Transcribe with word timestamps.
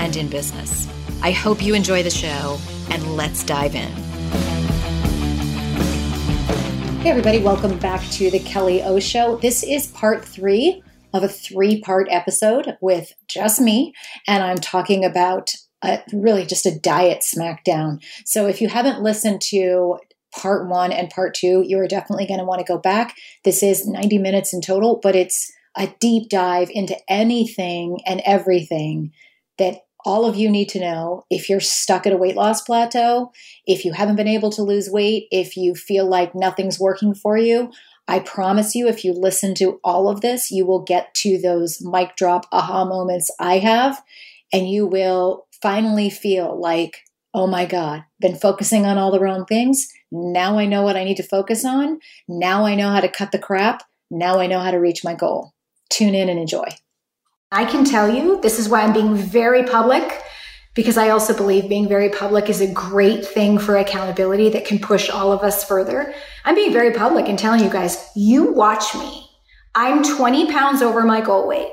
and 0.00 0.16
in 0.16 0.28
business. 0.28 0.88
I 1.22 1.30
hope 1.30 1.62
you 1.62 1.74
enjoy 1.74 2.02
the 2.02 2.10
show, 2.10 2.58
and 2.90 3.16
let's 3.16 3.44
dive 3.44 3.74
in. 3.74 3.90
Hey, 7.00 7.10
everybody, 7.10 7.38
welcome 7.38 7.78
back 7.78 8.02
to 8.12 8.30
the 8.30 8.38
Kelly 8.38 8.82
O 8.82 8.98
Show. 8.98 9.36
This 9.36 9.62
is 9.62 9.88
part 9.88 10.24
three 10.24 10.82
of 11.12 11.22
a 11.22 11.28
three 11.28 11.82
part 11.82 12.08
episode 12.10 12.78
with 12.80 13.12
just 13.28 13.60
me, 13.60 13.92
and 14.26 14.42
I'm 14.42 14.56
talking 14.56 15.04
about 15.04 15.50
a, 15.82 16.00
really 16.14 16.46
just 16.46 16.64
a 16.64 16.78
diet 16.78 17.20
smackdown. 17.20 18.02
So 18.24 18.46
if 18.46 18.62
you 18.62 18.68
haven't 18.68 19.02
listened 19.02 19.42
to 19.50 19.98
part 20.34 20.66
one 20.66 20.92
and 20.92 21.10
part 21.10 21.34
two, 21.34 21.62
you 21.66 21.78
are 21.78 21.86
definitely 21.86 22.26
going 22.26 22.40
to 22.40 22.46
want 22.46 22.60
to 22.60 22.72
go 22.72 22.78
back. 22.78 23.16
This 23.44 23.62
is 23.62 23.86
90 23.86 24.16
minutes 24.16 24.54
in 24.54 24.62
total, 24.62 24.98
but 25.02 25.14
it's 25.14 25.52
a 25.76 25.92
deep 26.00 26.30
dive 26.30 26.70
into 26.72 26.96
anything 27.06 27.98
and 28.06 28.22
everything 28.24 29.12
that 29.58 29.82
all 30.04 30.24
of 30.24 30.36
you 30.36 30.50
need 30.50 30.68
to 30.70 30.80
know 30.80 31.24
if 31.30 31.48
you're 31.48 31.60
stuck 31.60 32.06
at 32.06 32.12
a 32.12 32.16
weight 32.16 32.36
loss 32.36 32.62
plateau, 32.62 33.32
if 33.66 33.84
you 33.84 33.92
haven't 33.92 34.16
been 34.16 34.28
able 34.28 34.50
to 34.50 34.62
lose 34.62 34.90
weight, 34.90 35.28
if 35.30 35.56
you 35.56 35.74
feel 35.74 36.06
like 36.06 36.34
nothing's 36.34 36.80
working 36.80 37.14
for 37.14 37.36
you. 37.36 37.70
I 38.08 38.18
promise 38.18 38.74
you, 38.74 38.88
if 38.88 39.04
you 39.04 39.12
listen 39.12 39.54
to 39.56 39.78
all 39.84 40.08
of 40.08 40.20
this, 40.20 40.50
you 40.50 40.66
will 40.66 40.82
get 40.82 41.14
to 41.16 41.38
those 41.38 41.80
mic 41.80 42.16
drop 42.16 42.46
aha 42.50 42.84
moments 42.84 43.30
I 43.38 43.58
have, 43.58 44.02
and 44.52 44.68
you 44.68 44.86
will 44.86 45.46
finally 45.62 46.10
feel 46.10 46.60
like, 46.60 47.04
oh 47.34 47.46
my 47.46 47.66
God, 47.66 48.04
been 48.20 48.34
focusing 48.34 48.84
on 48.84 48.98
all 48.98 49.12
the 49.12 49.20
wrong 49.20 49.44
things. 49.46 49.88
Now 50.10 50.58
I 50.58 50.66
know 50.66 50.82
what 50.82 50.96
I 50.96 51.04
need 51.04 51.18
to 51.18 51.22
focus 51.22 51.64
on. 51.64 52.00
Now 52.26 52.64
I 52.64 52.74
know 52.74 52.90
how 52.90 53.00
to 53.00 53.08
cut 53.08 53.30
the 53.30 53.38
crap. 53.38 53.84
Now 54.10 54.40
I 54.40 54.48
know 54.48 54.58
how 54.58 54.72
to 54.72 54.78
reach 54.78 55.04
my 55.04 55.14
goal. 55.14 55.52
Tune 55.88 56.14
in 56.14 56.28
and 56.28 56.40
enjoy. 56.40 56.66
I 57.52 57.64
can 57.64 57.84
tell 57.84 58.08
you, 58.08 58.40
this 58.40 58.60
is 58.60 58.68
why 58.68 58.82
I'm 58.82 58.92
being 58.92 59.16
very 59.16 59.64
public, 59.64 60.22
because 60.74 60.96
I 60.96 61.08
also 61.08 61.36
believe 61.36 61.68
being 61.68 61.88
very 61.88 62.08
public 62.08 62.48
is 62.48 62.60
a 62.60 62.72
great 62.72 63.26
thing 63.26 63.58
for 63.58 63.76
accountability 63.76 64.50
that 64.50 64.64
can 64.64 64.78
push 64.78 65.10
all 65.10 65.32
of 65.32 65.40
us 65.42 65.64
further. 65.64 66.14
I'm 66.44 66.54
being 66.54 66.72
very 66.72 66.92
public 66.92 67.28
and 67.28 67.36
telling 67.36 67.64
you 67.64 67.68
guys, 67.68 68.08
you 68.14 68.52
watch 68.52 68.94
me. 68.94 69.28
I'm 69.74 70.04
20 70.04 70.52
pounds 70.52 70.80
over 70.80 71.02
my 71.02 71.20
goal 71.20 71.48
weight. 71.48 71.72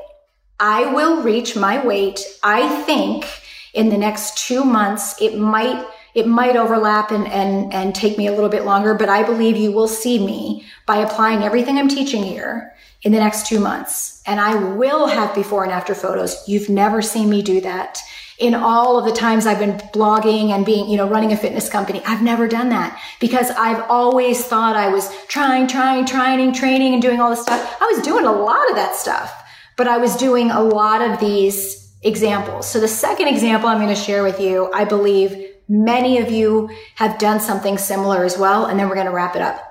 I 0.59 0.91
will 0.93 1.21
reach 1.21 1.55
my 1.55 1.85
weight. 1.85 2.21
I 2.41 2.81
think 2.85 3.27
in 3.75 3.89
the 3.89 3.97
next 3.99 4.35
two 4.39 4.63
months, 4.63 5.21
it 5.21 5.37
might 5.37 5.85
it 6.15 6.25
might 6.25 6.55
overlap 6.55 7.11
and, 7.11 7.27
and, 7.27 7.71
and 7.71 7.93
take 7.93 8.17
me 8.17 8.25
a 8.25 8.31
little 8.31 8.49
bit 8.49 8.65
longer, 8.65 8.95
but 8.95 9.07
I 9.07 9.21
believe 9.21 9.55
you 9.55 9.71
will 9.71 9.87
see 9.87 10.17
me 10.17 10.65
by 10.87 10.97
applying 10.97 11.43
everything 11.43 11.77
I'm 11.77 11.87
teaching 11.87 12.23
here 12.23 12.73
in 13.07 13.13
the 13.13 13.19
next 13.19 13.47
two 13.47 13.61
months. 13.61 14.21
And 14.25 14.37
I 14.37 14.53
will 14.53 15.07
have 15.07 15.33
before 15.33 15.63
and 15.63 15.71
after 15.71 15.95
photos. 15.95 16.43
You've 16.45 16.67
never 16.67 17.01
seen 17.01 17.29
me 17.29 17.41
do 17.41 17.61
that. 17.61 17.99
In 18.37 18.53
all 18.53 18.99
of 18.99 19.05
the 19.05 19.13
times 19.13 19.45
I've 19.45 19.59
been 19.59 19.77
blogging 19.93 20.49
and 20.49 20.65
being, 20.65 20.89
you 20.89 20.97
know, 20.97 21.07
running 21.07 21.31
a 21.31 21.37
fitness 21.37 21.69
company, 21.69 22.01
I've 22.05 22.21
never 22.21 22.49
done 22.49 22.67
that 22.67 22.99
because 23.21 23.49
I've 23.51 23.81
always 23.89 24.45
thought 24.45 24.75
I 24.75 24.89
was 24.89 25.09
trying, 25.27 25.67
trying, 25.67 26.05
trying, 26.05 26.51
training 26.51 26.91
and 26.91 27.01
doing 27.01 27.21
all 27.21 27.29
this 27.29 27.41
stuff. 27.41 27.77
I 27.81 27.85
was 27.95 28.05
doing 28.05 28.25
a 28.25 28.31
lot 28.33 28.69
of 28.69 28.75
that 28.75 28.93
stuff, 28.93 29.31
but 29.77 29.87
I 29.87 29.99
was 29.99 30.17
doing 30.17 30.51
a 30.51 30.61
lot 30.61 31.01
of 31.01 31.21
these 31.21 31.93
examples. 32.01 32.69
So 32.69 32.81
the 32.81 32.89
second 32.89 33.29
example 33.29 33.69
I'm 33.69 33.77
going 33.77 33.87
to 33.87 33.95
share 33.95 34.21
with 34.21 34.41
you, 34.41 34.69
I 34.73 34.83
believe 34.83 35.45
many 35.69 36.17
of 36.17 36.29
you 36.29 36.69
have 36.95 37.17
done 37.19 37.39
something 37.39 37.77
similar 37.77 38.25
as 38.25 38.37
well. 38.37 38.65
And 38.65 38.77
then 38.77 38.89
we're 38.89 38.95
going 38.95 39.07
to 39.07 39.13
wrap 39.13 39.37
it 39.37 39.41
up. 39.41 39.63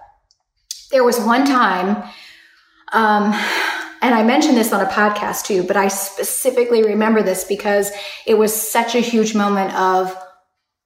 There 0.91 1.05
was 1.05 1.21
one 1.21 1.45
time 1.45 2.03
um, 2.97 3.35
and 4.01 4.15
I 4.15 4.23
mentioned 4.23 4.57
this 4.57 4.73
on 4.73 4.81
a 4.81 4.89
podcast 4.89 5.45
too, 5.45 5.63
but 5.63 5.77
I 5.77 5.89
specifically 5.89 6.83
remember 6.83 7.23
this 7.23 7.45
because 7.45 7.91
it 8.27 8.35
was 8.35 8.55
such 8.55 8.95
a 8.95 9.01
huge 9.01 9.35
moment 9.35 9.75
of, 9.75 10.17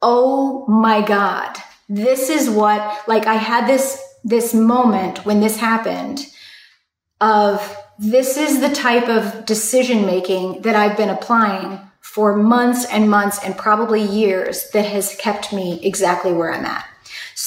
oh 0.03 0.67
my 0.67 1.03
God, 1.03 1.57
this 1.89 2.29
is 2.29 2.51
what, 2.51 3.07
like 3.07 3.27
I 3.27 3.35
had 3.35 3.69
this, 3.69 4.03
this 4.25 4.53
moment 4.53 5.25
when 5.25 5.41
this 5.41 5.59
happened 5.59 6.27
of 7.21 7.77
this 7.99 8.37
is 8.37 8.61
the 8.61 8.75
type 8.75 9.09
of 9.09 9.47
decision 9.47 10.05
making 10.05 10.63
that 10.63 10.75
I've 10.75 10.97
been 10.97 11.11
applying 11.11 11.79
for 12.01 12.37
months 12.37 12.87
and 12.87 13.09
months 13.09 13.39
and 13.45 13.57
probably 13.57 14.03
years 14.03 14.69
that 14.71 14.87
has 14.87 15.15
kept 15.17 15.53
me 15.53 15.79
exactly 15.85 16.33
where 16.33 16.53
I'm 16.53 16.65
at. 16.65 16.85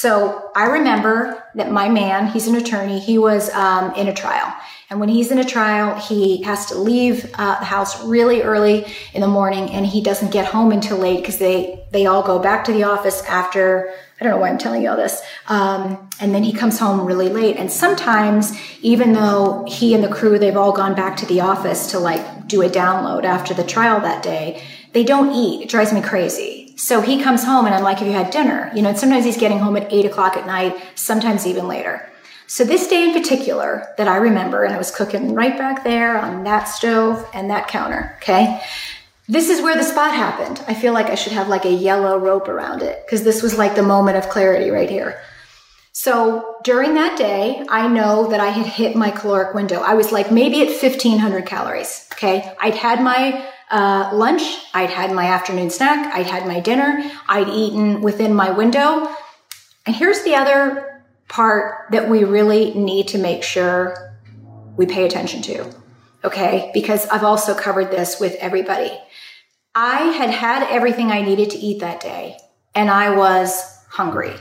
So 0.04 0.50
I 0.54 0.66
remember 0.66 1.42
that 1.54 1.72
my 1.72 1.88
man, 1.88 2.26
he's 2.26 2.46
an 2.46 2.56
attorney, 2.56 2.98
he 2.98 3.16
was 3.16 3.48
um, 3.54 3.94
in 3.94 4.06
a 4.06 4.12
trial. 4.12 4.54
And 4.90 5.00
when 5.00 5.08
he's 5.08 5.30
in 5.30 5.38
a 5.38 5.44
trial, 5.44 5.98
he 5.98 6.42
has 6.42 6.66
to 6.66 6.74
leave 6.74 7.24
uh, 7.38 7.58
the 7.58 7.64
house 7.64 8.04
really 8.04 8.42
early 8.42 8.84
in 9.14 9.22
the 9.22 9.26
morning 9.26 9.70
and 9.70 9.86
he 9.86 10.02
doesn't 10.02 10.30
get 10.30 10.44
home 10.44 10.72
until 10.72 10.98
late 10.98 11.20
because 11.20 11.38
they, 11.38 11.82
they 11.90 12.04
all 12.04 12.22
go 12.22 12.38
back 12.38 12.64
to 12.64 12.72
the 12.74 12.84
office 12.84 13.22
after, 13.22 13.94
I 14.20 14.24
don't 14.24 14.34
know 14.34 14.40
why 14.42 14.50
I'm 14.50 14.58
telling 14.58 14.82
you 14.82 14.90
all 14.90 14.96
this. 14.98 15.22
Um, 15.48 16.10
and 16.20 16.34
then 16.34 16.42
he 16.42 16.52
comes 16.52 16.78
home 16.78 17.06
really 17.06 17.30
late. 17.30 17.56
And 17.56 17.72
sometimes, 17.72 18.52
even 18.82 19.14
though 19.14 19.64
he 19.66 19.94
and 19.94 20.04
the 20.04 20.08
crew, 20.08 20.38
they've 20.38 20.54
all 20.54 20.72
gone 20.72 20.94
back 20.94 21.16
to 21.16 21.26
the 21.26 21.40
office 21.40 21.92
to 21.92 21.98
like 21.98 22.46
do 22.46 22.60
a 22.60 22.68
download 22.68 23.24
after 23.24 23.54
the 23.54 23.64
trial 23.64 24.00
that 24.00 24.22
day, 24.22 24.62
they 24.92 25.02
don't 25.02 25.34
eat. 25.34 25.62
It 25.62 25.70
drives 25.70 25.94
me 25.94 26.02
crazy 26.02 26.63
so 26.76 27.00
he 27.00 27.22
comes 27.22 27.44
home 27.44 27.66
and 27.66 27.74
I'm 27.74 27.82
like, 27.82 27.98
have 27.98 28.08
you 28.08 28.14
had 28.14 28.30
dinner? 28.30 28.70
You 28.74 28.82
know, 28.82 28.90
and 28.90 28.98
sometimes 28.98 29.24
he's 29.24 29.36
getting 29.36 29.58
home 29.58 29.76
at 29.76 29.92
eight 29.92 30.04
o'clock 30.04 30.36
at 30.36 30.46
night, 30.46 30.76
sometimes 30.94 31.46
even 31.46 31.68
later. 31.68 32.10
So 32.46 32.64
this 32.64 32.88
day 32.88 33.04
in 33.04 33.12
particular 33.12 33.94
that 33.96 34.08
I 34.08 34.16
remember, 34.16 34.64
and 34.64 34.74
I 34.74 34.78
was 34.78 34.90
cooking 34.90 35.34
right 35.34 35.56
back 35.56 35.84
there 35.84 36.18
on 36.18 36.44
that 36.44 36.64
stove 36.64 37.26
and 37.32 37.50
that 37.50 37.68
counter, 37.68 38.16
okay? 38.18 38.62
This 39.28 39.48
is 39.48 39.62
where 39.62 39.76
the 39.76 39.82
spot 39.82 40.14
happened. 40.14 40.62
I 40.68 40.74
feel 40.74 40.92
like 40.92 41.06
I 41.06 41.14
should 41.14 41.32
have 41.32 41.48
like 41.48 41.64
a 41.64 41.72
yellow 41.72 42.18
rope 42.18 42.48
around 42.48 42.82
it 42.82 43.04
because 43.06 43.24
this 43.24 43.42
was 43.42 43.56
like 43.56 43.74
the 43.74 43.82
moment 43.82 44.18
of 44.18 44.28
clarity 44.28 44.70
right 44.70 44.90
here. 44.90 45.20
So 45.92 46.56
during 46.64 46.94
that 46.94 47.16
day, 47.16 47.64
I 47.68 47.88
know 47.88 48.28
that 48.28 48.40
I 48.40 48.48
had 48.48 48.66
hit 48.66 48.96
my 48.96 49.10
caloric 49.10 49.54
window. 49.54 49.80
I 49.80 49.94
was 49.94 50.12
like 50.12 50.30
maybe 50.30 50.60
at 50.60 50.68
1500 50.68 51.46
calories. 51.46 52.06
Okay. 52.12 52.52
I'd 52.60 52.74
had 52.74 53.00
my 53.00 53.48
uh, 53.70 54.10
lunch. 54.12 54.42
I'd 54.72 54.90
had 54.90 55.12
my 55.12 55.26
afternoon 55.26 55.70
snack. 55.70 56.14
I'd 56.14 56.26
had 56.26 56.46
my 56.46 56.60
dinner. 56.60 57.10
I'd 57.28 57.48
eaten 57.48 58.02
within 58.02 58.34
my 58.34 58.50
window. 58.50 59.08
And 59.86 59.94
here's 59.94 60.22
the 60.22 60.34
other 60.34 61.02
part 61.28 61.90
that 61.92 62.08
we 62.08 62.24
really 62.24 62.74
need 62.74 63.08
to 63.08 63.18
make 63.18 63.42
sure 63.42 64.16
we 64.76 64.86
pay 64.86 65.04
attention 65.06 65.42
to. 65.42 65.70
Okay. 66.24 66.70
Because 66.72 67.06
I've 67.08 67.24
also 67.24 67.54
covered 67.54 67.90
this 67.90 68.18
with 68.20 68.34
everybody. 68.36 68.92
I 69.74 69.98
had 70.12 70.30
had 70.30 70.68
everything 70.70 71.10
I 71.10 71.22
needed 71.22 71.50
to 71.50 71.58
eat 71.58 71.80
that 71.80 72.00
day 72.00 72.38
and 72.74 72.90
I 72.90 73.14
was 73.14 73.62
hungry. 73.88 74.34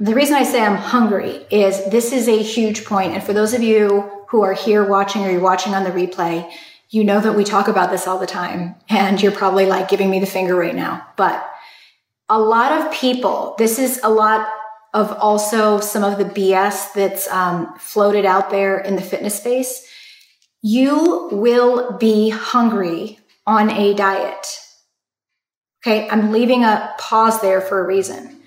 The 0.00 0.14
reason 0.14 0.36
I 0.36 0.44
say 0.44 0.62
I'm 0.62 0.76
hungry 0.76 1.44
is 1.50 1.88
this 1.90 2.12
is 2.12 2.28
a 2.28 2.42
huge 2.42 2.84
point, 2.84 3.14
and 3.14 3.22
for 3.22 3.32
those 3.32 3.52
of 3.52 3.62
you 3.62 4.10
who 4.28 4.42
are 4.42 4.52
here 4.52 4.84
watching 4.84 5.24
or 5.24 5.30
you're 5.30 5.40
watching 5.40 5.74
on 5.74 5.84
the 5.84 5.90
replay, 5.90 6.48
you 6.90 7.04
know 7.04 7.20
that 7.20 7.36
we 7.36 7.44
talk 7.44 7.68
about 7.68 7.90
this 7.90 8.06
all 8.06 8.18
the 8.18 8.26
time, 8.26 8.74
and 8.88 9.20
you're 9.20 9.32
probably 9.32 9.66
like 9.66 9.88
giving 9.88 10.10
me 10.10 10.20
the 10.20 10.26
finger 10.26 10.54
right 10.54 10.74
now. 10.74 11.06
But 11.16 11.48
a 12.28 12.38
lot 12.38 12.72
of 12.72 12.92
people, 12.92 13.54
this 13.58 13.78
is 13.78 14.00
a 14.02 14.08
lot 14.08 14.48
of 14.94 15.12
also 15.18 15.80
some 15.80 16.02
of 16.02 16.18
the 16.18 16.24
BS 16.24 16.92
that's 16.94 17.28
um, 17.28 17.74
floated 17.78 18.24
out 18.24 18.50
there 18.50 18.78
in 18.78 18.96
the 18.96 19.02
fitness 19.02 19.36
space. 19.36 19.86
You 20.62 21.28
will 21.30 21.98
be 21.98 22.30
hungry 22.30 23.18
on 23.46 23.70
a 23.70 23.94
diet. 23.94 24.58
Okay, 25.82 26.08
I'm 26.08 26.32
leaving 26.32 26.64
a 26.64 26.94
pause 26.98 27.40
there 27.40 27.60
for 27.60 27.80
a 27.80 27.86
reason. 27.86 28.37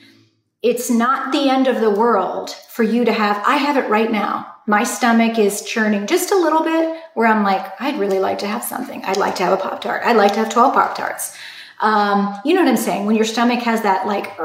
It's 0.62 0.92
not 0.92 1.32
the 1.32 1.50
end 1.50 1.68
of 1.68 1.82
the 1.82 1.90
world 1.90 2.52
for 2.70 2.84
you 2.84 3.04
to 3.06 3.12
have, 3.12 3.42
I 3.46 3.56
have 3.56 3.78
it 3.78 3.90
right 3.90 4.12
now. 4.12 4.48
My 4.68 4.84
stomach 4.84 5.40
is 5.40 5.64
churning 5.64 6.06
just 6.06 6.32
a 6.32 6.38
little 6.38 6.64
bit 6.64 7.02
where 7.16 7.28
I'm 7.28 7.44
like, 7.44 7.82
I'd 7.82 8.00
really 8.00 8.20
like 8.20 8.38
to 8.40 8.48
have 8.48 8.64
something. 8.64 9.04
I'd 9.04 9.18
like 9.18 9.36
to 9.36 9.44
have 9.44 9.54
a 9.54 9.62
Pop 9.62 9.82
Tart. 9.82 10.04
I'd 10.06 10.18
like 10.18 10.34
to 10.34 10.40
have 10.40 10.50
12 10.50 10.74
Pop 10.74 10.96
Tarts. 10.96 11.36
Um, 11.80 12.40
you 12.46 12.54
know 12.54 12.62
what 12.62 12.70
I'm 12.70 12.78
saying? 12.78 13.08
When 13.08 13.16
your 13.16 13.26
stomach 13.26 13.62
has 13.64 13.82
that 13.82 14.06
like, 14.06 14.38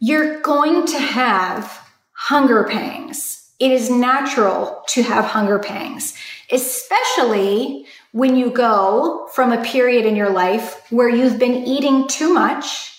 you're 0.00 0.40
going 0.40 0.86
to 0.86 0.98
have 0.98 1.86
hunger 2.12 2.64
pangs. 2.64 3.50
It 3.60 3.70
is 3.70 3.90
natural 3.90 4.82
to 4.88 5.02
have 5.02 5.26
hunger 5.26 5.58
pangs, 5.58 6.16
especially 6.50 7.86
when 8.12 8.34
you 8.34 8.50
go 8.50 9.28
from 9.32 9.52
a 9.52 9.62
period 9.62 10.06
in 10.06 10.16
your 10.16 10.30
life 10.30 10.90
where 10.90 11.08
you've 11.08 11.38
been 11.38 11.64
eating 11.64 12.08
too 12.08 12.32
much 12.32 12.93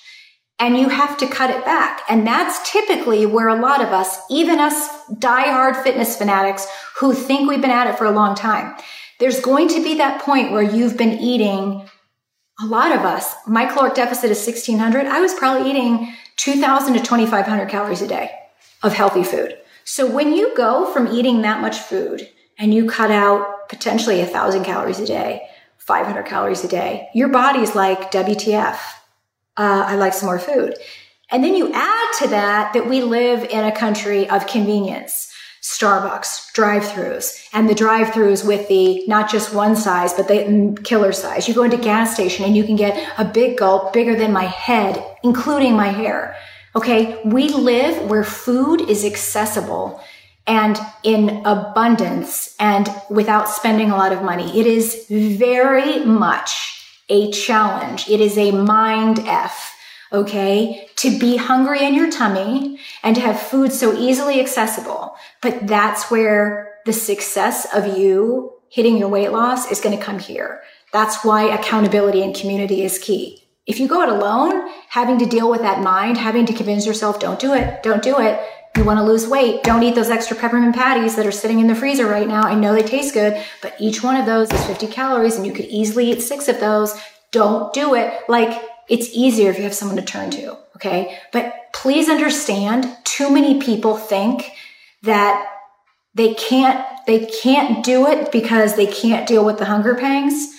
and 0.59 0.77
you 0.77 0.89
have 0.89 1.17
to 1.17 1.27
cut 1.27 1.49
it 1.49 1.65
back. 1.65 2.01
And 2.09 2.25
that's 2.25 2.71
typically 2.71 3.25
where 3.25 3.49
a 3.49 3.59
lot 3.59 3.81
of 3.81 3.89
us, 3.89 4.19
even 4.29 4.59
us 4.59 4.89
diehard 5.11 5.81
fitness 5.83 6.17
fanatics 6.17 6.67
who 6.99 7.13
think 7.13 7.49
we've 7.49 7.61
been 7.61 7.71
at 7.71 7.87
it 7.87 7.97
for 7.97 8.05
a 8.05 8.11
long 8.11 8.35
time, 8.35 8.75
there's 9.19 9.39
going 9.41 9.67
to 9.69 9.83
be 9.83 9.95
that 9.95 10.21
point 10.21 10.51
where 10.51 10.61
you've 10.61 10.97
been 10.97 11.19
eating 11.19 11.89
a 12.61 12.65
lot 12.65 12.93
of 12.93 13.01
us, 13.01 13.35
my 13.45 13.65
caloric 13.65 13.95
deficit 13.95 14.31
is 14.31 14.45
1600. 14.45 15.05
I 15.07 15.19
was 15.19 15.33
probably 15.33 15.69
eating 15.69 16.13
2000 16.37 16.93
to 16.93 16.99
2500 16.99 17.69
calories 17.69 18.01
a 18.01 18.07
day 18.07 18.31
of 18.81 18.93
healthy 18.93 19.23
food. 19.23 19.57
So 19.83 20.09
when 20.09 20.33
you 20.33 20.55
go 20.55 20.91
from 20.91 21.07
eating 21.07 21.41
that 21.41 21.61
much 21.61 21.77
food 21.77 22.29
and 22.57 22.73
you 22.73 22.89
cut 22.89 23.11
out 23.11 23.67
potentially 23.67 24.21
a 24.21 24.25
thousand 24.25 24.63
calories 24.63 24.99
a 24.99 25.05
day, 25.05 25.47
500 25.79 26.23
calories 26.23 26.63
a 26.63 26.67
day, 26.67 27.09
your 27.13 27.27
body's 27.27 27.75
like, 27.75 28.11
WTF, 28.11 28.77
uh, 29.57 29.85
I 29.87 29.95
like 29.95 30.13
some 30.13 30.27
more 30.27 30.39
food. 30.39 30.75
And 31.31 31.43
then 31.43 31.55
you 31.55 31.71
add 31.73 32.07
to 32.19 32.27
that 32.29 32.73
that 32.73 32.87
we 32.87 33.01
live 33.01 33.43
in 33.43 33.65
a 33.65 33.75
country 33.75 34.29
of 34.29 34.47
convenience. 34.47 35.31
Starbucks 35.61 36.53
drive-throughs 36.53 37.47
and 37.51 37.67
the 37.67 37.73
drive-throughs 37.73 38.45
with 38.45 38.67
the 38.67 39.03
not 39.07 39.31
just 39.31 39.51
one 39.51 39.75
size 39.75 40.13
but 40.13 40.27
the 40.27 40.77
killer 40.83 41.11
size. 41.11 41.47
You 41.47 41.55
go 41.55 41.63
into 41.63 41.77
gas 41.77 42.13
station 42.13 42.45
and 42.45 42.55
you 42.55 42.63
can 42.63 42.75
get 42.75 42.95
a 43.17 43.25
big 43.25 43.57
gulp 43.57 43.91
bigger 43.91 44.15
than 44.15 44.31
my 44.31 44.43
head, 44.43 45.03
including 45.23 45.75
my 45.75 45.87
hair. 45.87 46.35
Okay, 46.75 47.19
we 47.25 47.49
live 47.49 48.07
where 48.09 48.23
food 48.23 48.81
is 48.81 49.03
accessible 49.03 49.99
and 50.45 50.79
in 51.01 51.41
abundance 51.45 52.55
and 52.59 52.87
without 53.09 53.49
spending 53.49 53.89
a 53.89 53.95
lot 53.95 54.11
of 54.11 54.21
money. 54.21 54.59
It 54.59 54.67
is 54.67 55.07
very 55.09 56.05
much 56.05 56.74
a 57.09 57.31
challenge. 57.31 58.09
It 58.09 58.21
is 58.21 58.37
a 58.37 58.51
mind 58.51 59.19
F 59.19 59.75
okay? 60.11 60.87
To 60.97 61.19
be 61.19 61.37
hungry 61.37 61.83
in 61.83 61.93
your 61.93 62.09
tummy 62.09 62.79
and 63.03 63.15
to 63.15 63.21
have 63.21 63.39
food 63.39 63.71
so 63.71 63.97
easily 63.97 64.39
accessible. 64.39 65.15
But 65.41 65.67
that's 65.67 66.09
where 66.09 66.79
the 66.85 66.93
success 66.93 67.67
of 67.73 67.97
you 67.97 68.53
hitting 68.69 68.97
your 68.97 69.09
weight 69.09 69.31
loss 69.31 69.71
is 69.71 69.81
going 69.81 69.97
to 69.97 70.03
come 70.03 70.19
here. 70.19 70.61
That's 70.91 71.23
why 71.23 71.43
accountability 71.43 72.21
and 72.23 72.35
community 72.35 72.83
is 72.83 72.99
key. 72.99 73.43
If 73.65 73.79
you 73.79 73.87
go 73.87 74.03
it 74.03 74.09
alone, 74.09 74.69
having 74.89 75.17
to 75.19 75.25
deal 75.25 75.49
with 75.49 75.61
that 75.61 75.81
mind, 75.81 76.17
having 76.17 76.45
to 76.45 76.53
convince 76.53 76.85
yourself, 76.85 77.19
don't 77.19 77.39
do 77.39 77.53
it, 77.53 77.81
don't 77.81 78.03
do 78.03 78.19
it. 78.19 78.39
You 78.75 78.83
want 78.83 78.99
to 78.99 79.03
lose 79.03 79.25
weight. 79.25 79.63
Don't 79.63 79.83
eat 79.83 79.95
those 79.95 80.09
extra 80.09 80.35
peppermint 80.35 80.75
patties 80.75 81.15
that 81.15 81.25
are 81.25 81.31
sitting 81.31 81.59
in 81.59 81.67
the 81.67 81.75
freezer 81.75 82.05
right 82.05 82.27
now. 82.27 82.43
I 82.43 82.55
know 82.55 82.73
they 82.73 82.83
taste 82.83 83.13
good, 83.13 83.41
but 83.61 83.73
each 83.79 84.03
one 84.03 84.17
of 84.17 84.25
those 84.25 84.51
is 84.51 84.65
50 84.65 84.87
calories 84.87 85.37
and 85.37 85.45
you 85.45 85.53
could 85.53 85.65
easily 85.65 86.11
eat 86.11 86.21
six 86.21 86.49
of 86.49 86.59
those. 86.59 86.99
Don't 87.31 87.73
do 87.73 87.95
it. 87.95 88.13
Like 88.27 88.61
it's 88.89 89.09
easier 89.13 89.49
if 89.49 89.57
you 89.57 89.63
have 89.63 89.73
someone 89.73 89.97
to 89.97 90.03
turn 90.03 90.29
to. 90.31 90.57
Okay. 90.75 91.17
But 91.31 91.53
please 91.73 92.09
understand 92.09 92.97
too 93.05 93.29
many 93.29 93.61
people 93.61 93.95
think 93.95 94.51
that 95.03 95.47
they 96.13 96.33
can't, 96.33 96.85
they 97.07 97.25
can't 97.25 97.83
do 97.83 98.07
it 98.07 98.31
because 98.31 98.75
they 98.75 98.87
can't 98.87 99.27
deal 99.27 99.45
with 99.45 99.57
the 99.57 99.65
hunger 99.65 99.95
pangs. 99.95 100.53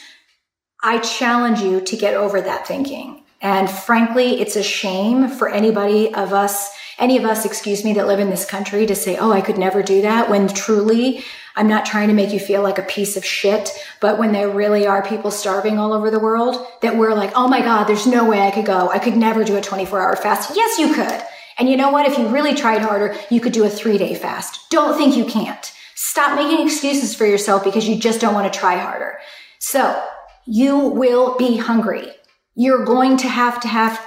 I 0.82 1.00
challenge 1.00 1.60
you 1.60 1.82
to 1.82 1.96
get 1.96 2.14
over 2.14 2.40
that 2.40 2.66
thinking. 2.66 3.25
And 3.40 3.70
frankly, 3.70 4.40
it's 4.40 4.56
a 4.56 4.62
shame 4.62 5.28
for 5.28 5.48
anybody 5.48 6.14
of 6.14 6.32
us, 6.32 6.70
any 6.98 7.18
of 7.18 7.24
us, 7.24 7.44
excuse 7.44 7.84
me, 7.84 7.92
that 7.94 8.06
live 8.06 8.18
in 8.18 8.30
this 8.30 8.44
country 8.44 8.86
to 8.86 8.94
say, 8.94 9.16
Oh, 9.18 9.32
I 9.32 9.40
could 9.40 9.58
never 9.58 9.82
do 9.82 10.02
that 10.02 10.30
when 10.30 10.48
truly 10.48 11.22
I'm 11.56 11.68
not 11.68 11.86
trying 11.86 12.08
to 12.08 12.14
make 12.14 12.32
you 12.32 12.38
feel 12.38 12.62
like 12.62 12.78
a 12.78 12.82
piece 12.82 13.16
of 13.16 13.24
shit, 13.24 13.70
but 14.00 14.18
when 14.18 14.32
there 14.32 14.50
really 14.50 14.86
are 14.86 15.02
people 15.02 15.30
starving 15.30 15.78
all 15.78 15.94
over 15.94 16.10
the 16.10 16.20
world, 16.20 16.66
that 16.82 16.96
we're 16.96 17.14
like, 17.14 17.32
oh 17.34 17.48
my 17.48 17.62
God, 17.62 17.84
there's 17.84 18.06
no 18.06 18.28
way 18.28 18.40
I 18.40 18.50
could 18.50 18.66
go. 18.66 18.90
I 18.90 18.98
could 18.98 19.16
never 19.16 19.42
do 19.42 19.56
a 19.56 19.62
24 19.62 20.00
hour 20.00 20.16
fast. 20.16 20.54
Yes, 20.54 20.78
you 20.78 20.92
could. 20.92 21.22
And 21.58 21.70
you 21.70 21.78
know 21.78 21.90
what? 21.90 22.04
If 22.04 22.18
you 22.18 22.28
really 22.28 22.54
tried 22.54 22.82
harder, 22.82 23.16
you 23.30 23.40
could 23.40 23.54
do 23.54 23.64
a 23.64 23.70
three 23.70 23.96
day 23.96 24.14
fast. 24.14 24.68
Don't 24.68 24.98
think 24.98 25.16
you 25.16 25.24
can't. 25.24 25.72
Stop 25.94 26.36
making 26.36 26.66
excuses 26.66 27.14
for 27.14 27.24
yourself 27.24 27.64
because 27.64 27.88
you 27.88 27.98
just 27.98 28.20
don't 28.20 28.34
want 28.34 28.52
to 28.52 28.58
try 28.58 28.76
harder. 28.76 29.18
So 29.58 30.04
you 30.44 30.76
will 30.76 31.38
be 31.38 31.56
hungry. 31.56 32.10
You're 32.56 32.84
going 32.84 33.16
to 33.18 33.28
have 33.28 33.60
to 33.60 33.68
have, 33.68 34.04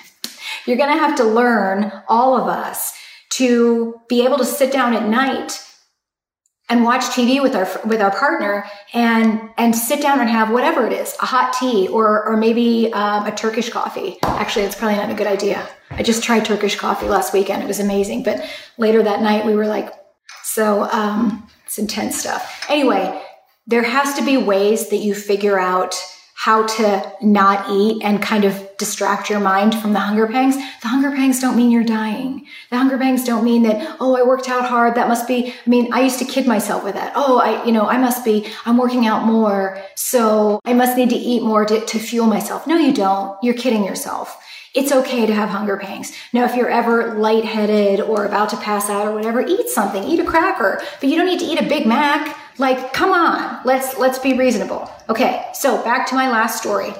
you're 0.66 0.76
going 0.76 0.92
to 0.92 0.98
have 0.98 1.16
to 1.18 1.24
learn, 1.24 1.92
all 2.08 2.36
of 2.36 2.48
us, 2.48 2.92
to 3.34 4.00
be 4.08 4.24
able 4.24 4.38
to 4.38 4.44
sit 4.44 4.72
down 4.72 4.94
at 4.94 5.08
night 5.08 5.64
and 6.68 6.84
watch 6.84 7.02
TV 7.02 7.42
with 7.42 7.54
our 7.54 7.68
with 7.86 8.00
our 8.00 8.10
partner 8.10 8.64
and 8.94 9.50
and 9.58 9.76
sit 9.76 10.00
down 10.00 10.20
and 10.20 10.30
have 10.30 10.50
whatever 10.50 10.86
it 10.86 10.92
is, 10.92 11.14
a 11.20 11.26
hot 11.26 11.54
tea 11.58 11.86
or 11.88 12.24
or 12.26 12.36
maybe 12.36 12.90
um, 12.94 13.26
a 13.26 13.32
Turkish 13.32 13.68
coffee. 13.68 14.16
Actually, 14.22 14.64
it's 14.64 14.74
probably 14.74 14.96
not 14.96 15.10
a 15.10 15.14
good 15.14 15.26
idea. 15.26 15.68
I 15.90 16.02
just 16.02 16.22
tried 16.22 16.46
Turkish 16.46 16.76
coffee 16.76 17.08
last 17.08 17.34
weekend. 17.34 17.62
It 17.62 17.66
was 17.66 17.78
amazing, 17.80 18.22
but 18.22 18.42
later 18.78 19.02
that 19.02 19.20
night 19.20 19.44
we 19.44 19.54
were 19.54 19.66
like, 19.66 19.92
so 20.44 20.84
um, 20.84 21.46
it's 21.66 21.78
intense 21.78 22.18
stuff. 22.18 22.64
Anyway, 22.70 23.22
there 23.66 23.82
has 23.82 24.14
to 24.14 24.24
be 24.24 24.38
ways 24.38 24.88
that 24.88 24.98
you 24.98 25.14
figure 25.14 25.58
out 25.58 25.94
how 26.42 26.66
to 26.66 27.12
not 27.20 27.70
eat 27.70 28.02
and 28.02 28.20
kind 28.20 28.44
of 28.44 28.68
distract 28.76 29.30
your 29.30 29.38
mind 29.38 29.76
from 29.76 29.92
the 29.92 30.00
hunger 30.00 30.26
pangs. 30.26 30.56
The 30.56 30.88
hunger 30.88 31.12
pangs 31.12 31.38
don't 31.38 31.56
mean 31.56 31.70
you're 31.70 31.84
dying. 31.84 32.48
The 32.68 32.78
hunger 32.78 32.98
pangs 32.98 33.22
don't 33.22 33.44
mean 33.44 33.62
that, 33.62 33.96
oh, 34.00 34.16
I 34.16 34.24
worked 34.24 34.48
out 34.48 34.64
hard. 34.64 34.96
That 34.96 35.06
must 35.06 35.28
be, 35.28 35.54
I 35.64 35.70
mean, 35.70 35.92
I 35.92 36.00
used 36.00 36.18
to 36.18 36.24
kid 36.24 36.48
myself 36.48 36.82
with 36.82 36.94
that. 36.94 37.12
Oh, 37.14 37.38
I, 37.38 37.64
you 37.64 37.70
know, 37.70 37.86
I 37.86 37.96
must 37.96 38.24
be, 38.24 38.48
I'm 38.66 38.76
working 38.76 39.06
out 39.06 39.24
more. 39.24 39.80
So 39.94 40.58
I 40.64 40.72
must 40.72 40.96
need 40.96 41.10
to 41.10 41.16
eat 41.16 41.44
more 41.44 41.64
to, 41.64 41.80
to 41.80 41.98
fuel 42.00 42.26
myself. 42.26 42.66
No, 42.66 42.76
you 42.76 42.92
don't. 42.92 43.38
You're 43.40 43.54
kidding 43.54 43.84
yourself. 43.84 44.36
It's 44.74 44.90
okay 44.90 45.26
to 45.26 45.34
have 45.34 45.50
hunger 45.50 45.76
pangs. 45.76 46.12
Now, 46.32 46.44
if 46.46 46.56
you're 46.56 46.70
ever 46.70 47.14
lightheaded 47.14 48.00
or 48.00 48.24
about 48.24 48.48
to 48.48 48.56
pass 48.56 48.90
out 48.90 49.06
or 49.06 49.14
whatever, 49.14 49.42
eat 49.42 49.68
something, 49.68 50.02
eat 50.02 50.18
a 50.18 50.24
cracker, 50.24 50.82
but 50.98 51.08
you 51.08 51.14
don't 51.14 51.26
need 51.26 51.38
to 51.38 51.44
eat 51.44 51.60
a 51.60 51.68
Big 51.68 51.86
Mac. 51.86 52.36
Like, 52.58 52.92
come 52.92 53.12
on, 53.12 53.60
let's, 53.64 53.98
let's 53.98 54.18
be 54.18 54.36
reasonable. 54.38 54.90
Okay. 55.08 55.46
So 55.54 55.82
back 55.84 56.06
to 56.08 56.14
my 56.14 56.30
last 56.30 56.60
story. 56.60 56.92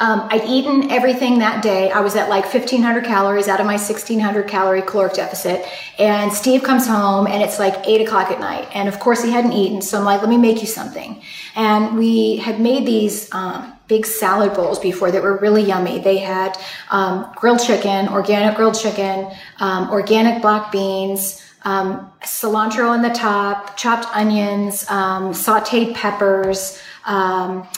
Um, 0.00 0.28
I'd 0.30 0.44
eaten 0.44 0.92
everything 0.92 1.40
that 1.40 1.60
day. 1.60 1.90
I 1.90 2.00
was 2.00 2.14
at 2.14 2.28
like 2.28 2.44
1500 2.44 3.04
calories 3.04 3.48
out 3.48 3.58
of 3.58 3.66
my 3.66 3.74
1600 3.74 4.46
calorie 4.46 4.82
caloric 4.82 5.14
deficit. 5.14 5.66
And 5.98 6.32
Steve 6.32 6.62
comes 6.62 6.86
home 6.86 7.26
and 7.26 7.42
it's 7.42 7.58
like 7.58 7.84
eight 7.84 8.06
o'clock 8.06 8.30
at 8.30 8.38
night. 8.38 8.68
And 8.74 8.88
of 8.88 9.00
course 9.00 9.24
he 9.24 9.32
hadn't 9.32 9.54
eaten. 9.54 9.82
So 9.82 9.98
I'm 9.98 10.04
like, 10.04 10.20
let 10.20 10.30
me 10.30 10.38
make 10.38 10.60
you 10.60 10.68
something. 10.68 11.20
And 11.56 11.98
we 11.98 12.36
had 12.36 12.60
made 12.60 12.86
these, 12.86 13.32
um, 13.34 13.72
big 13.88 14.04
salad 14.04 14.52
bowls 14.54 14.78
before 14.78 15.10
that 15.10 15.22
were 15.22 15.38
really 15.38 15.62
yummy. 15.62 15.98
They 15.98 16.18
had 16.18 16.56
um, 16.90 17.32
grilled 17.34 17.60
chicken, 17.60 18.08
organic 18.08 18.54
grilled 18.54 18.78
chicken, 18.78 19.32
um, 19.60 19.90
organic 19.90 20.42
black 20.42 20.70
beans, 20.70 21.42
um, 21.68 22.10
cilantro 22.22 22.88
on 22.88 23.02
the 23.02 23.10
top, 23.10 23.76
chopped 23.76 24.06
onions, 24.16 24.88
um, 24.88 25.32
sauteed 25.32 25.94
peppers, 25.94 26.80
um, 27.04 27.68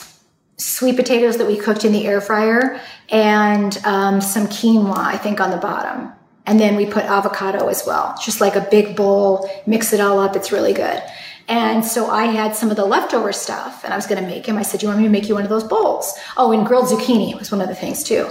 sweet 0.55 0.95
potatoes 0.95 1.37
that 1.37 1.45
we 1.45 1.57
cooked 1.57 1.83
in 1.83 1.91
the 1.91 2.07
air 2.07 2.21
fryer, 2.21 2.79
and 3.09 3.77
um, 3.83 4.21
some 4.21 4.47
quinoa, 4.47 4.97
I 4.97 5.17
think, 5.17 5.41
on 5.41 5.51
the 5.51 5.57
bottom. 5.57 6.13
And 6.45 6.57
then 6.57 6.77
we 6.77 6.85
put 6.85 7.03
avocado 7.03 7.67
as 7.67 7.83
well. 7.85 8.15
just 8.23 8.39
like 8.39 8.55
a 8.55 8.65
big 8.71 8.95
bowl, 8.95 9.49
mix 9.65 9.91
it 9.91 9.99
all 9.99 10.19
up. 10.19 10.37
It's 10.37 10.53
really 10.53 10.73
good. 10.73 11.03
And 11.49 11.83
so 11.83 12.09
I 12.09 12.25
had 12.27 12.55
some 12.55 12.69
of 12.71 12.77
the 12.77 12.85
leftover 12.85 13.33
stuff 13.33 13.83
and 13.83 13.91
I 13.91 13.97
was 13.97 14.07
going 14.07 14.21
to 14.21 14.27
make 14.27 14.45
him. 14.45 14.57
I 14.57 14.61
said, 14.61 14.79
Do 14.79 14.85
you 14.85 14.89
want 14.89 15.01
me 15.01 15.07
to 15.07 15.11
make 15.11 15.27
you 15.27 15.35
one 15.35 15.43
of 15.43 15.49
those 15.49 15.65
bowls? 15.65 16.13
Oh, 16.37 16.53
and 16.53 16.65
grilled 16.65 16.85
zucchini 16.85 17.37
was 17.37 17.51
one 17.51 17.61
of 17.61 17.67
the 17.67 17.75
things 17.75 18.03
too. 18.03 18.29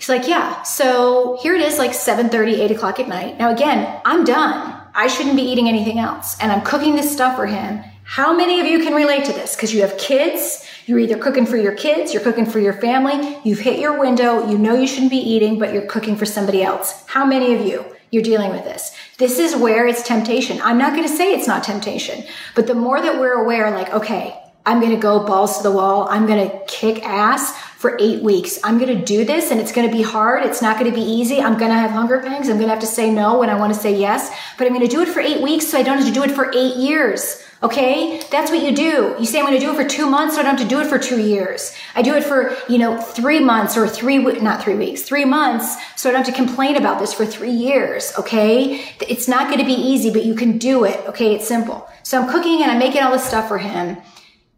He's 0.00 0.08
like, 0.08 0.26
yeah. 0.26 0.62
So 0.62 1.38
here 1.42 1.54
it 1.54 1.60
is, 1.60 1.78
like 1.78 1.90
7:30, 1.90 2.58
8 2.58 2.70
o'clock 2.70 2.98
at 2.98 3.06
night. 3.06 3.38
Now 3.38 3.52
again, 3.52 4.00
I'm 4.06 4.24
done. 4.24 4.74
I 4.94 5.08
shouldn't 5.08 5.36
be 5.36 5.42
eating 5.42 5.68
anything 5.68 5.98
else. 5.98 6.38
And 6.40 6.50
I'm 6.50 6.62
cooking 6.62 6.96
this 6.96 7.12
stuff 7.12 7.36
for 7.36 7.46
him. 7.46 7.84
How 8.04 8.34
many 8.34 8.60
of 8.60 8.66
you 8.66 8.78
can 8.80 8.94
relate 8.94 9.26
to 9.26 9.32
this? 9.32 9.54
Because 9.54 9.74
you 9.74 9.82
have 9.82 9.98
kids, 9.98 10.66
you're 10.86 10.98
either 10.98 11.18
cooking 11.18 11.44
for 11.44 11.58
your 11.58 11.74
kids, 11.74 12.14
you're 12.14 12.22
cooking 12.22 12.46
for 12.46 12.58
your 12.58 12.72
family, 12.72 13.38
you've 13.44 13.60
hit 13.60 13.78
your 13.78 14.00
window, 14.00 14.48
you 14.48 14.56
know 14.56 14.74
you 14.74 14.86
shouldn't 14.86 15.10
be 15.10 15.18
eating, 15.18 15.58
but 15.58 15.72
you're 15.74 15.86
cooking 15.86 16.16
for 16.16 16.24
somebody 16.24 16.62
else. 16.62 17.04
How 17.06 17.26
many 17.26 17.54
of 17.54 17.64
you? 17.64 17.84
You're 18.10 18.24
dealing 18.24 18.50
with 18.50 18.64
this. 18.64 18.96
This 19.18 19.38
is 19.38 19.54
where 19.54 19.86
it's 19.86 20.02
temptation. 20.02 20.60
I'm 20.62 20.78
not 20.78 20.94
going 20.94 21.06
to 21.06 21.14
say 21.14 21.34
it's 21.34 21.46
not 21.46 21.62
temptation, 21.62 22.24
but 22.56 22.66
the 22.66 22.74
more 22.74 23.00
that 23.00 23.20
we're 23.20 23.34
aware, 23.34 23.70
like, 23.70 23.92
okay, 23.92 24.36
I'm 24.66 24.80
going 24.80 24.92
to 24.92 25.00
go 25.00 25.24
balls 25.24 25.58
to 25.58 25.62
the 25.62 25.70
wall. 25.70 26.08
I'm 26.10 26.26
going 26.26 26.50
to 26.50 26.58
kick 26.66 27.04
ass 27.06 27.54
for 27.80 27.96
eight 27.98 28.22
weeks. 28.22 28.58
I'm 28.62 28.78
going 28.78 28.94
to 28.94 29.02
do 29.02 29.24
this 29.24 29.50
and 29.50 29.58
it's 29.58 29.72
going 29.72 29.88
to 29.88 29.96
be 29.96 30.02
hard. 30.02 30.44
It's 30.44 30.60
not 30.60 30.78
going 30.78 30.90
to 30.90 30.94
be 30.94 31.02
easy. 31.02 31.40
I'm 31.40 31.56
going 31.56 31.70
to 31.70 31.78
have 31.78 31.92
hunger 31.92 32.20
pangs. 32.20 32.50
I'm 32.50 32.56
going 32.56 32.68
to 32.68 32.74
have 32.74 32.80
to 32.80 32.86
say 32.86 33.10
no 33.10 33.38
when 33.38 33.48
I 33.48 33.54
want 33.54 33.72
to 33.72 33.80
say 33.80 33.96
yes, 33.96 34.30
but 34.58 34.66
I'm 34.66 34.74
going 34.74 34.86
to 34.86 34.94
do 34.94 35.00
it 35.00 35.08
for 35.08 35.20
eight 35.20 35.40
weeks 35.40 35.66
so 35.66 35.78
I 35.78 35.82
don't 35.82 35.96
have 35.96 36.06
to 36.06 36.12
do 36.12 36.22
it 36.22 36.30
for 36.30 36.52
eight 36.54 36.76
years. 36.76 37.42
Okay? 37.62 38.20
That's 38.30 38.50
what 38.50 38.62
you 38.62 38.76
do. 38.76 39.16
You 39.18 39.24
say, 39.24 39.38
I'm 39.38 39.46
going 39.46 39.58
to 39.58 39.64
do 39.64 39.72
it 39.72 39.76
for 39.76 39.88
two 39.88 40.10
months, 40.10 40.34
so 40.34 40.40
I 40.40 40.44
don't 40.44 40.58
have 40.58 40.68
to 40.68 40.74
do 40.74 40.82
it 40.82 40.88
for 40.88 40.98
two 40.98 41.22
years. 41.22 41.74
I 41.94 42.02
do 42.02 42.14
it 42.14 42.22
for, 42.22 42.54
you 42.68 42.76
know, 42.76 43.00
three 43.00 43.40
months 43.40 43.78
or 43.78 43.88
three, 43.88 44.18
not 44.18 44.62
three 44.62 44.74
weeks, 44.74 45.00
three 45.00 45.24
months, 45.24 45.74
so 45.96 46.10
I 46.10 46.12
don't 46.12 46.26
have 46.26 46.34
to 46.34 46.38
complain 46.38 46.76
about 46.76 47.00
this 47.00 47.14
for 47.14 47.24
three 47.24 47.50
years. 47.50 48.12
Okay? 48.18 48.92
It's 49.08 49.26
not 49.26 49.46
going 49.46 49.58
to 49.58 49.64
be 49.64 49.72
easy, 49.72 50.10
but 50.12 50.26
you 50.26 50.34
can 50.34 50.58
do 50.58 50.84
it. 50.84 51.00
Okay? 51.06 51.34
It's 51.34 51.48
simple. 51.48 51.88
So 52.02 52.20
I'm 52.20 52.30
cooking 52.30 52.60
and 52.60 52.70
I'm 52.70 52.78
making 52.78 53.02
all 53.02 53.12
this 53.12 53.24
stuff 53.24 53.48
for 53.48 53.56
him. 53.56 53.96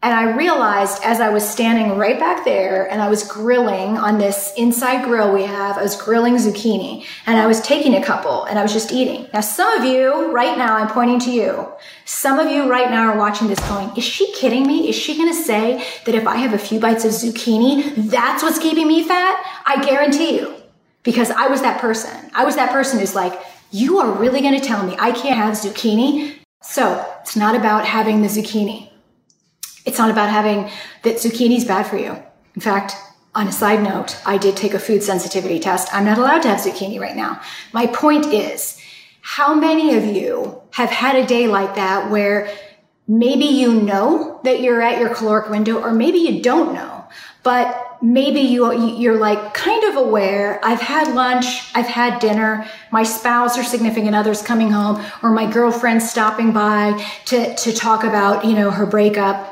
And 0.05 0.13
I 0.13 0.37
realized 0.37 1.01
as 1.05 1.21
I 1.21 1.29
was 1.29 1.49
standing 1.49 1.97
right 1.97 2.19
back 2.19 2.45
there 2.45 2.91
and 2.91 3.01
I 3.01 3.09
was 3.09 3.23
grilling 3.23 3.97
on 3.97 4.19
this 4.19 4.53
inside 4.57 5.05
grill 5.05 5.33
we 5.33 5.45
have, 5.45 5.79
I 5.79 5.83
was 5.83 5.95
grilling 5.95 6.35
zucchini 6.35 7.07
and 7.25 7.39
I 7.39 7.47
was 7.47 7.61
taking 7.61 7.95
a 7.95 8.03
couple 8.03 8.45
and 8.47 8.59
I 8.59 8.63
was 8.63 8.73
just 8.73 8.91
eating. 8.91 9.29
Now, 9.33 9.43
some 9.43 9.73
of 9.79 9.85
you 9.85 10.33
right 10.33 10.59
now, 10.59 10.75
I'm 10.75 10.89
pointing 10.89 11.21
to 11.21 11.31
you. 11.31 11.69
Some 12.05 12.41
of 12.41 12.51
you 12.51 12.69
right 12.69 12.91
now 12.91 13.13
are 13.13 13.17
watching 13.17 13.47
this 13.47 13.61
going, 13.69 13.97
is 13.97 14.03
she 14.03 14.33
kidding 14.33 14.67
me? 14.67 14.89
Is 14.89 14.97
she 14.97 15.17
going 15.17 15.29
to 15.29 15.41
say 15.41 15.87
that 16.05 16.17
if 16.17 16.27
I 16.27 16.35
have 16.35 16.53
a 16.53 16.59
few 16.59 16.81
bites 16.81 17.05
of 17.05 17.13
zucchini, 17.13 17.95
that's 18.11 18.43
what's 18.43 18.59
keeping 18.59 18.89
me 18.89 19.05
fat? 19.05 19.41
I 19.67 19.85
guarantee 19.85 20.35
you 20.35 20.53
because 21.05 21.31
I 21.31 21.47
was 21.47 21.63
that 21.63 21.81
person. 21.81 22.29
I 22.35 22.45
was 22.45 22.57
that 22.57 22.73
person 22.73 22.99
who's 22.99 23.15
like, 23.15 23.41
you 23.71 24.01
are 24.01 24.11
really 24.11 24.41
going 24.41 24.61
to 24.61 24.67
tell 24.67 24.85
me 24.85 24.97
I 24.99 25.13
can't 25.13 25.37
have 25.37 25.55
zucchini? 25.55 26.39
So 26.61 27.07
it's 27.21 27.37
not 27.37 27.55
about 27.55 27.85
having 27.87 28.23
the 28.23 28.29
zucchini. 28.29 28.92
It's 29.85 29.99
not 29.99 30.11
about 30.11 30.31
having 30.31 30.71
that 31.03 31.17
zucchini 31.17 31.57
is 31.57 31.65
bad 31.65 31.87
for 31.87 31.97
you. 31.97 32.17
In 32.55 32.61
fact, 32.61 32.95
on 33.35 33.49
a 33.49 33.53
side 33.53 33.83
note, 33.83 34.21
I 34.27 34.37
did 34.37 34.57
take 34.57 34.75
a 34.75 34.79
food 34.79 35.03
sensitivity 35.03 35.59
test. 35.59 35.93
I'm 35.95 36.05
not 36.05 36.19
allowed 36.19 36.43
to 36.43 36.49
have 36.49 36.61
zucchini 36.61 37.01
right 37.01 37.17
now. 37.17 37.41
My 37.73 37.87
point 37.87 38.27
is, 38.27 38.79
how 39.23 39.55
many 39.55 39.95
of 39.97 40.05
you 40.05 40.61
have 40.73 40.91
had 40.91 41.17
a 41.17 41.27
day 41.27 41.47
like 41.47 41.77
that 41.77 42.11
where 42.11 42.53
maybe 43.09 43.45
you 43.45 43.81
know 43.81 44.41
that 44.45 44.61
you're 44.61 44.83
at 44.83 44.99
your 44.99 45.15
caloric 45.15 45.49
window 45.49 45.81
or 45.81 45.93
maybe 45.93 46.19
you 46.19 46.43
don't 46.43 46.75
know, 46.75 47.05
but 47.43 47.99
maybe 48.03 48.41
you, 48.41 48.73
you're 48.97 49.19
like 49.19 49.55
kind 49.55 49.85
of 49.85 49.97
aware. 49.97 50.61
I've 50.65 50.81
had 50.81 51.15
lunch. 51.15 51.75
I've 51.75 51.87
had 51.87 52.21
dinner. 52.21 52.67
My 52.91 53.03
spouse 53.03 53.57
or 53.57 53.63
significant 53.63 54.15
others 54.15 54.43
coming 54.43 54.71
home 54.71 55.05
or 55.23 55.31
my 55.31 55.51
girlfriend 55.51 56.03
stopping 56.03 56.53
by 56.53 57.01
to, 57.27 57.55
to 57.55 57.73
talk 57.73 58.05
about, 58.05 58.45
you 58.45 58.55
know, 58.55 58.71
her 58.71 58.87
breakup 58.87 59.52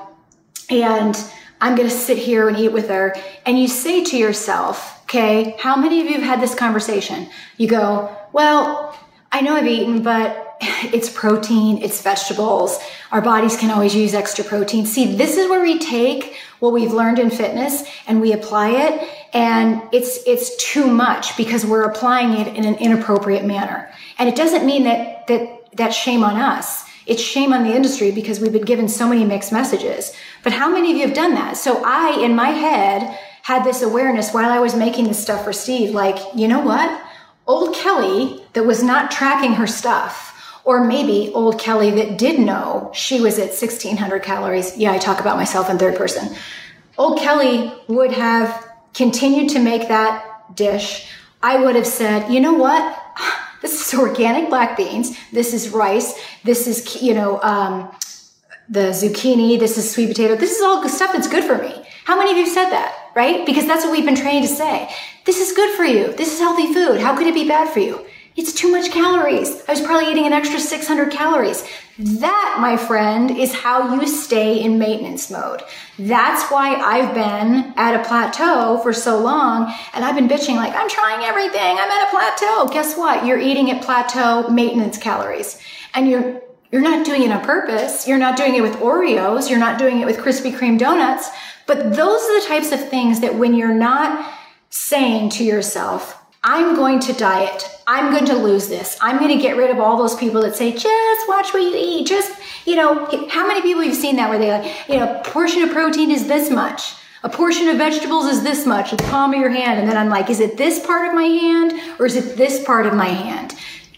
and 0.71 1.17
I'm 1.61 1.77
going 1.77 1.89
to 1.89 1.95
sit 1.95 2.17
here 2.17 2.49
and 2.49 2.57
eat 2.57 2.73
with 2.73 2.89
her. 2.89 3.15
And 3.45 3.59
you 3.59 3.69
say 3.69 4.05
to 4.05 4.17
yourself, 4.17 5.03
okay, 5.05 5.57
how 5.59 5.77
many 5.77 6.01
of 6.01 6.07
you 6.07 6.15
have 6.15 6.23
had 6.23 6.41
this 6.41 6.55
conversation? 6.55 7.29
You 7.57 7.69
go, 7.69 8.17
well, 8.33 8.99
I 9.33 9.43
know 9.43 9.55
I've 9.55 9.67
eaten, 9.67 10.03
but 10.03 10.57
it's 10.61 11.11
protein, 11.11 11.83
it's 11.83 12.01
vegetables. 12.03 12.79
Our 13.13 13.21
bodies 13.21 13.57
can 13.57 13.71
always 13.71 13.95
use 13.95 14.15
extra 14.15 14.45
protein. 14.45 14.87
See, 14.87 15.17
this 15.17 15.37
is 15.37 15.49
where 15.49 15.63
we 15.63 15.79
take 15.79 16.37
what 16.61 16.73
we've 16.73 16.93
learned 16.93 17.19
in 17.19 17.31
fitness 17.31 17.85
and 18.07 18.21
we 18.21 18.33
apply 18.33 18.71
it 18.71 19.09
and 19.33 19.83
it's 19.93 20.21
it's 20.27 20.57
too 20.57 20.87
much 20.87 21.37
because 21.37 21.65
we're 21.65 21.85
applying 21.85 22.33
it 22.33 22.55
in 22.55 22.65
an 22.65 22.75
inappropriate 22.77 23.45
manner. 23.45 23.91
And 24.19 24.29
it 24.29 24.37
doesn't 24.37 24.67
mean 24.67 24.85
that 24.85 25.27
that 25.29 25.77
that's 25.77 25.97
shame 25.97 26.25
on 26.25 26.37
us. 26.37 26.85
It's 27.07 27.23
shame 27.23 27.53
on 27.53 27.65
the 27.65 27.75
industry 27.75 28.11
because 28.11 28.41
we've 28.41 28.53
been 28.53 28.65
given 28.65 28.89
so 28.89 29.09
many 29.09 29.25
mixed 29.25 29.53
messages. 29.53 30.15
But 30.43 30.53
how 30.53 30.71
many 30.71 30.91
of 30.91 30.97
you 30.97 31.07
have 31.07 31.15
done 31.15 31.35
that? 31.35 31.57
So 31.57 31.83
I, 31.85 32.21
in 32.23 32.35
my 32.35 32.49
head, 32.49 33.19
had 33.43 33.65
this 33.65 33.83
awareness 33.83 34.33
while 34.33 34.51
I 34.51 34.59
was 34.59 34.75
making 34.75 35.05
this 35.05 35.23
stuff 35.23 35.45
for 35.45 35.53
Steve, 35.53 35.91
like, 35.91 36.19
you 36.35 36.49
know 36.49 36.61
what? 36.61 37.03
Old 37.47 37.75
Kelly 37.75 38.45
that 38.53 38.65
was 38.65 38.83
not 38.83 39.11
tracking 39.11 39.55
her 39.55 39.67
stuff, 39.67 40.61
or 40.65 40.85
maybe 40.85 41.33
old 41.35 41.59
Kelly 41.59 41.91
that 41.91 42.19
did 42.19 42.39
know 42.39 42.91
she 42.95 43.21
was 43.21 43.39
at 43.39 43.49
1600 43.49 44.23
calories. 44.23 44.77
Yeah, 44.77 44.93
I 44.93 44.99
talk 44.99 45.21
about 45.21 45.37
myself 45.37 45.69
in 45.69 45.79
third 45.79 45.97
person. 45.97 46.37
Old 46.97 47.19
Kelly 47.19 47.73
would 47.89 48.13
have 48.13 48.69
continued 48.95 49.51
to 49.51 49.59
make 49.59 49.89
that 49.89 50.55
dish. 50.55 51.09
I 51.43 51.57
would 51.63 51.75
have 51.77 51.87
said, 51.87 52.33
you 52.33 52.41
know 52.41 52.55
what? 52.55 52.97
This 53.63 53.93
is 53.93 54.01
organic 54.01 54.49
black 54.49 54.75
beans. 54.75 55.15
This 55.35 55.53
is 55.53 55.69
rice. 55.69 56.15
This 56.45 56.67
is, 56.67 57.03
you 57.03 57.13
know, 57.13 57.39
um, 57.43 57.95
the 58.71 58.91
zucchini. 58.91 59.59
This 59.59 59.77
is 59.77 59.91
sweet 59.91 60.09
potato. 60.09 60.37
This 60.37 60.57
is 60.57 60.63
all 60.63 60.89
stuff 60.89 61.13
that's 61.13 61.29
good 61.29 61.45
for 61.45 61.59
me. 61.59 61.85
How 62.05 62.17
many 62.17 62.31
of 62.31 62.37
you 62.39 62.47
said 62.47 62.71
that, 62.71 63.11
right? 63.15 63.45
Because 63.45 63.67
that's 63.67 63.85
what 63.85 63.93
we've 63.93 64.05
been 64.05 64.15
trained 64.15 64.47
to 64.47 64.55
say. 64.55 64.89
This 65.27 65.41
is 65.41 65.55
good 65.55 65.77
for 65.77 65.85
you. 65.85 66.13
This 66.15 66.33
is 66.33 66.39
healthy 66.39 66.73
food. 66.73 67.01
How 67.01 67.17
could 67.17 67.27
it 67.27 67.35
be 67.35 67.49
bad 67.49 67.73
for 67.73 67.81
you? 67.81 68.07
It's 68.37 68.53
too 68.53 68.71
much 68.71 68.93
calories. 68.93 69.63
I 69.69 69.73
was 69.73 69.81
probably 69.81 70.11
eating 70.11 70.25
an 70.25 70.33
extra 70.33 70.61
600 70.61 71.11
calories. 71.11 71.69
That, 71.99 72.59
my 72.61 72.77
friend, 72.77 73.37
is 73.37 73.53
how 73.53 73.95
you 73.95 74.07
stay 74.07 74.63
in 74.63 74.79
maintenance 74.79 75.31
mode. 75.31 75.63
That's 75.99 76.51
why 76.51 76.77
I've 76.77 77.13
been 77.13 77.75
at 77.77 78.01
a 78.01 78.09
plateau 78.09 78.79
for 78.83 78.93
so 78.93 79.19
long 79.19 79.75
and 79.93 80.05
I've 80.05 80.15
been 80.15 80.29
bitching 80.29 80.55
like, 80.55 80.75
I'm 80.75 80.89
trying 80.89 81.25
everything. 81.25 81.61
I'm 81.61 81.91
at 81.91 82.07
a 82.07 82.11
plateau. 82.11 82.69
Guess 82.73 82.97
what? 82.97 83.27
You're 83.27 83.39
eating 83.39 83.71
at 83.73 83.83
plateau 83.83 84.49
maintenance 84.49 84.97
calories 84.97 85.61
and 85.93 86.09
you're 86.09 86.41
you're 86.73 86.83
not 86.83 87.05
doing 87.05 87.23
it 87.23 87.31
on 87.31 87.45
purpose. 87.45 88.07
You're 88.07 88.19
not 88.19 88.37
doing 88.37 88.55
it 88.55 88.63
with 88.63 88.77
Oreos. 88.77 89.51
You're 89.51 89.59
not 89.59 89.79
doing 89.79 90.01
it 90.01 90.07
with 90.07 90.19
Krispy 90.19 90.55
Kreme 90.57 90.79
donuts. 90.79 91.31
But 91.67 91.95
those 91.95 92.23
are 92.23 92.41
the 92.41 92.47
types 92.47 92.73
of 92.73 92.89
things 92.89 93.21
that 93.21 93.35
when 93.35 93.55
you're 93.55 93.75
not 93.75 94.33
saying 94.71 95.31
to 95.31 95.45
yourself, 95.45 96.17
I'm 96.43 96.75
going 96.75 97.01
to 97.01 97.13
diet. 97.13 97.69
I'm 97.87 98.13
going 98.13 98.25
to 98.27 98.35
lose 98.35 98.69
this. 98.69 98.97
I'm 99.01 99.19
going 99.19 99.37
to 99.37 99.43
get 99.43 99.57
rid 99.57 99.71
of 99.71 99.79
all 99.79 99.99
those 99.99 100.15
people 100.15 100.41
that 100.43 100.57
say, 100.57 100.73
just 100.73 101.29
watch 101.29 101.53
what 101.53 101.63
you 101.63 101.75
eat. 101.75 102.07
Just, 102.07 102.33
you 102.67 102.77
know, 102.77 103.05
how 103.29 103.47
many 103.47 103.61
people 103.61 103.83
you've 103.83 103.97
seen 103.97 104.17
that 104.17 104.31
where 104.31 104.39
they 104.39 104.51
like, 104.51 104.89
you 104.89 104.97
know, 104.97 105.21
a 105.21 105.25
portion 105.25 105.63
of 105.63 105.71
protein 105.71 106.11
is 106.11 106.29
this 106.29 106.51
much. 106.51 106.95
A 107.23 107.29
portion 107.29 107.69
of 107.69 107.77
vegetables 107.77 108.27
is 108.27 108.43
this 108.43 108.65
much, 108.65 108.93
the 108.93 108.97
palm 108.97 109.35
of 109.35 109.41
your 109.41 109.51
hand. 109.51 109.79
And 109.79 109.89
then 109.89 109.99
I'm 109.99 110.09
like, 110.09 110.31
is 110.31 110.41
it 110.41 110.57
this 110.57 110.85
part 110.87 111.09
of 111.09 111.15
my 111.15 111.25
hand 111.25 111.73
or 111.99 112.07
is 112.07 112.17
it 112.17 112.37
this 112.37 112.65
part 112.65 112.87
of 112.87 112.95
my 112.95 113.09
hand? 113.09 113.55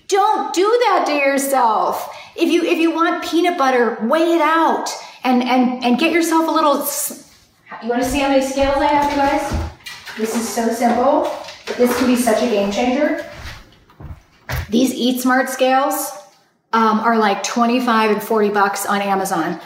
Don't 0.09 0.52
do 0.52 0.64
that 0.64 1.05
to 1.07 1.14
yourself. 1.14 2.19
If 2.36 2.50
you, 2.50 2.64
if 2.64 2.78
you 2.78 2.90
want 2.90 3.24
peanut 3.24 3.58
butter, 3.58 3.98
weigh 4.02 4.34
it 4.34 4.40
out 4.40 4.88
and, 5.24 5.42
and, 5.42 5.84
and 5.84 5.98
get 5.98 6.12
yourself 6.12 6.48
a 6.48 6.50
little, 6.50 6.86
you 7.82 7.88
want 7.88 8.02
to 8.02 8.08
see 8.08 8.20
how 8.20 8.28
many 8.28 8.44
scales 8.44 8.76
I 8.78 8.86
have, 8.86 9.10
you 9.10 9.16
guys? 9.16 9.70
This 10.16 10.36
is 10.36 10.48
so 10.48 10.72
simple. 10.72 11.30
This 11.76 11.96
can 11.98 12.06
be 12.06 12.16
such 12.16 12.42
a 12.42 12.46
game 12.46 12.70
changer. 12.70 13.28
These 14.68 14.94
Eat 14.94 15.20
Smart 15.20 15.48
scales 15.48 16.12
um, 16.72 17.00
are 17.00 17.18
like 17.18 17.42
25 17.42 18.10
and 18.10 18.22
40 18.22 18.50
bucks 18.50 18.86
on 18.86 19.00
Amazon. 19.00 19.60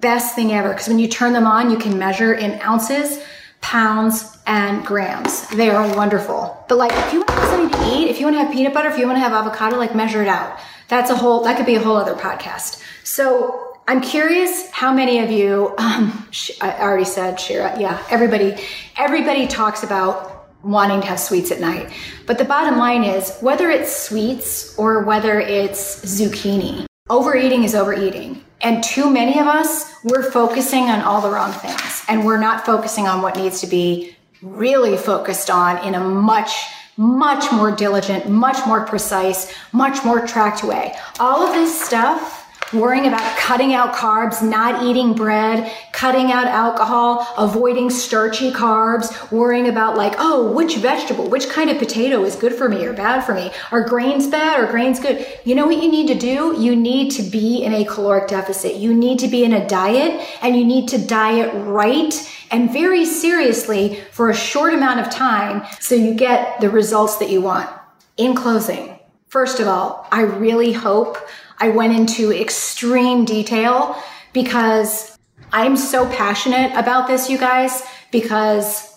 Best 0.00 0.34
thing 0.34 0.52
ever 0.52 0.70
because 0.70 0.88
when 0.88 0.98
you 0.98 1.08
turn 1.08 1.32
them 1.32 1.46
on, 1.46 1.70
you 1.70 1.78
can 1.78 1.98
measure 1.98 2.34
in 2.34 2.60
ounces, 2.60 3.22
pounds, 3.60 4.35
and 4.46 4.84
grams. 4.84 5.48
They 5.48 5.70
are 5.70 5.94
wonderful. 5.96 6.64
But 6.68 6.78
like, 6.78 6.92
if 6.92 7.12
you 7.12 7.20
want 7.20 7.28
to 7.28 7.34
have 7.34 7.48
something 7.48 7.80
to 7.80 7.96
eat, 7.96 8.08
if 8.08 8.18
you 8.18 8.26
want 8.26 8.36
to 8.36 8.44
have 8.44 8.52
peanut 8.52 8.72
butter, 8.72 8.88
if 8.88 8.98
you 8.98 9.06
want 9.06 9.16
to 9.16 9.20
have 9.20 9.32
avocado, 9.32 9.76
like 9.76 9.94
measure 9.94 10.22
it 10.22 10.28
out. 10.28 10.58
That's 10.88 11.10
a 11.10 11.16
whole. 11.16 11.42
That 11.42 11.56
could 11.56 11.66
be 11.66 11.74
a 11.74 11.80
whole 11.80 11.96
other 11.96 12.14
podcast. 12.14 12.82
So 13.04 13.78
I'm 13.88 14.00
curious 14.00 14.70
how 14.70 14.92
many 14.92 15.18
of 15.20 15.30
you. 15.30 15.74
Um, 15.78 16.28
I 16.60 16.76
already 16.80 17.04
said 17.04 17.40
Shira. 17.40 17.78
Yeah, 17.78 18.04
everybody. 18.10 18.56
Everybody 18.96 19.46
talks 19.46 19.82
about 19.82 20.48
wanting 20.62 21.00
to 21.00 21.06
have 21.06 21.20
sweets 21.20 21.50
at 21.50 21.60
night. 21.60 21.92
But 22.26 22.38
the 22.38 22.44
bottom 22.44 22.78
line 22.78 23.04
is 23.04 23.38
whether 23.40 23.70
it's 23.70 23.94
sweets 23.94 24.76
or 24.78 25.04
whether 25.04 25.38
it's 25.40 26.04
zucchini, 26.04 26.86
overeating 27.08 27.64
is 27.64 27.74
overeating. 27.74 28.42
And 28.60 28.82
too 28.82 29.10
many 29.10 29.38
of 29.38 29.46
us, 29.46 29.92
we're 30.02 30.30
focusing 30.30 30.84
on 30.84 31.02
all 31.02 31.20
the 31.20 31.30
wrong 31.30 31.52
things 31.52 32.04
and 32.08 32.24
we're 32.24 32.40
not 32.40 32.66
focusing 32.66 33.06
on 33.06 33.22
what 33.22 33.36
needs 33.36 33.60
to 33.60 33.66
be 33.66 34.15
really 34.54 34.96
focused 34.96 35.50
on 35.50 35.84
in 35.84 35.94
a 35.94 36.00
much 36.00 36.52
much 36.98 37.52
more 37.52 37.70
diligent, 37.70 38.26
much 38.26 38.56
more 38.66 38.86
precise, 38.86 39.52
much 39.72 40.02
more 40.02 40.26
tracked 40.26 40.64
way. 40.64 40.94
All 41.20 41.46
of 41.46 41.52
this 41.52 41.78
stuff 41.78 42.35
worrying 42.72 43.06
about 43.06 43.36
cutting 43.38 43.74
out 43.74 43.94
carbs, 43.94 44.42
not 44.42 44.82
eating 44.82 45.14
bread, 45.14 45.72
cutting 45.92 46.32
out 46.32 46.46
alcohol, 46.46 47.26
avoiding 47.38 47.90
starchy 47.90 48.50
carbs, 48.50 49.30
worrying 49.30 49.68
about 49.68 49.96
like, 49.96 50.14
oh, 50.18 50.52
which 50.52 50.76
vegetable, 50.76 51.28
which 51.28 51.48
kind 51.48 51.70
of 51.70 51.78
potato 51.78 52.24
is 52.24 52.36
good 52.36 52.54
for 52.54 52.68
me 52.68 52.84
or 52.84 52.92
bad 52.92 53.22
for 53.22 53.34
me? 53.34 53.50
Are 53.70 53.82
grains 53.82 54.26
bad 54.26 54.60
or 54.60 54.66
grains 54.66 55.00
good? 55.00 55.26
You 55.44 55.54
know 55.54 55.66
what 55.66 55.82
you 55.82 55.90
need 55.90 56.08
to 56.08 56.14
do? 56.14 56.54
You 56.58 56.74
need 56.74 57.10
to 57.12 57.22
be 57.22 57.62
in 57.62 57.72
a 57.72 57.84
caloric 57.84 58.28
deficit. 58.28 58.76
You 58.76 58.94
need 58.94 59.18
to 59.20 59.28
be 59.28 59.44
in 59.44 59.52
a 59.52 59.66
diet 59.66 60.26
and 60.42 60.56
you 60.56 60.64
need 60.64 60.88
to 60.88 60.98
diet 60.98 61.52
right 61.54 62.14
and 62.50 62.72
very 62.72 63.04
seriously 63.04 64.00
for 64.12 64.30
a 64.30 64.34
short 64.34 64.74
amount 64.74 65.00
of 65.00 65.10
time 65.10 65.64
so 65.80 65.94
you 65.94 66.14
get 66.14 66.60
the 66.60 66.70
results 66.70 67.16
that 67.16 67.30
you 67.30 67.40
want. 67.40 67.68
In 68.16 68.34
closing, 68.34 68.98
first 69.28 69.60
of 69.60 69.68
all, 69.68 70.08
I 70.10 70.22
really 70.22 70.72
hope 70.72 71.18
I 71.58 71.70
went 71.70 71.94
into 71.94 72.32
extreme 72.32 73.24
detail 73.24 74.00
because 74.32 75.16
I'm 75.52 75.76
so 75.76 76.08
passionate 76.10 76.72
about 76.74 77.06
this, 77.06 77.30
you 77.30 77.38
guys, 77.38 77.82
because 78.10 78.92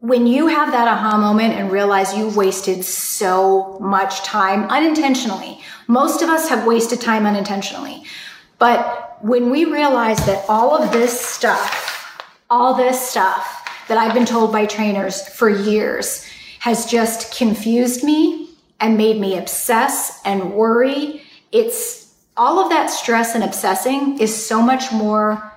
when 0.00 0.26
you 0.26 0.46
have 0.46 0.70
that 0.72 0.86
aha 0.86 1.18
moment 1.18 1.54
and 1.54 1.70
realize 1.72 2.16
you've 2.16 2.36
wasted 2.36 2.84
so 2.84 3.78
much 3.80 4.22
time 4.22 4.64
unintentionally, 4.70 5.60
most 5.88 6.22
of 6.22 6.28
us 6.28 6.48
have 6.48 6.66
wasted 6.66 7.00
time 7.00 7.26
unintentionally. 7.26 8.04
But 8.58 9.18
when 9.22 9.50
we 9.50 9.64
realize 9.64 10.24
that 10.26 10.44
all 10.48 10.80
of 10.80 10.92
this 10.92 11.20
stuff, 11.20 12.22
all 12.48 12.74
this 12.74 13.08
stuff 13.08 13.68
that 13.88 13.98
I've 13.98 14.14
been 14.14 14.26
told 14.26 14.52
by 14.52 14.66
trainers 14.66 15.26
for 15.28 15.48
years 15.48 16.24
has 16.60 16.86
just 16.86 17.36
confused 17.36 18.04
me 18.04 18.50
and 18.80 18.96
made 18.96 19.20
me 19.20 19.36
obsess 19.36 20.20
and 20.24 20.52
worry 20.52 21.22
it's 21.52 22.14
all 22.36 22.60
of 22.60 22.70
that 22.70 22.86
stress 22.86 23.34
and 23.34 23.42
obsessing 23.42 24.18
is 24.20 24.34
so 24.34 24.62
much 24.62 24.92
more 24.92 25.52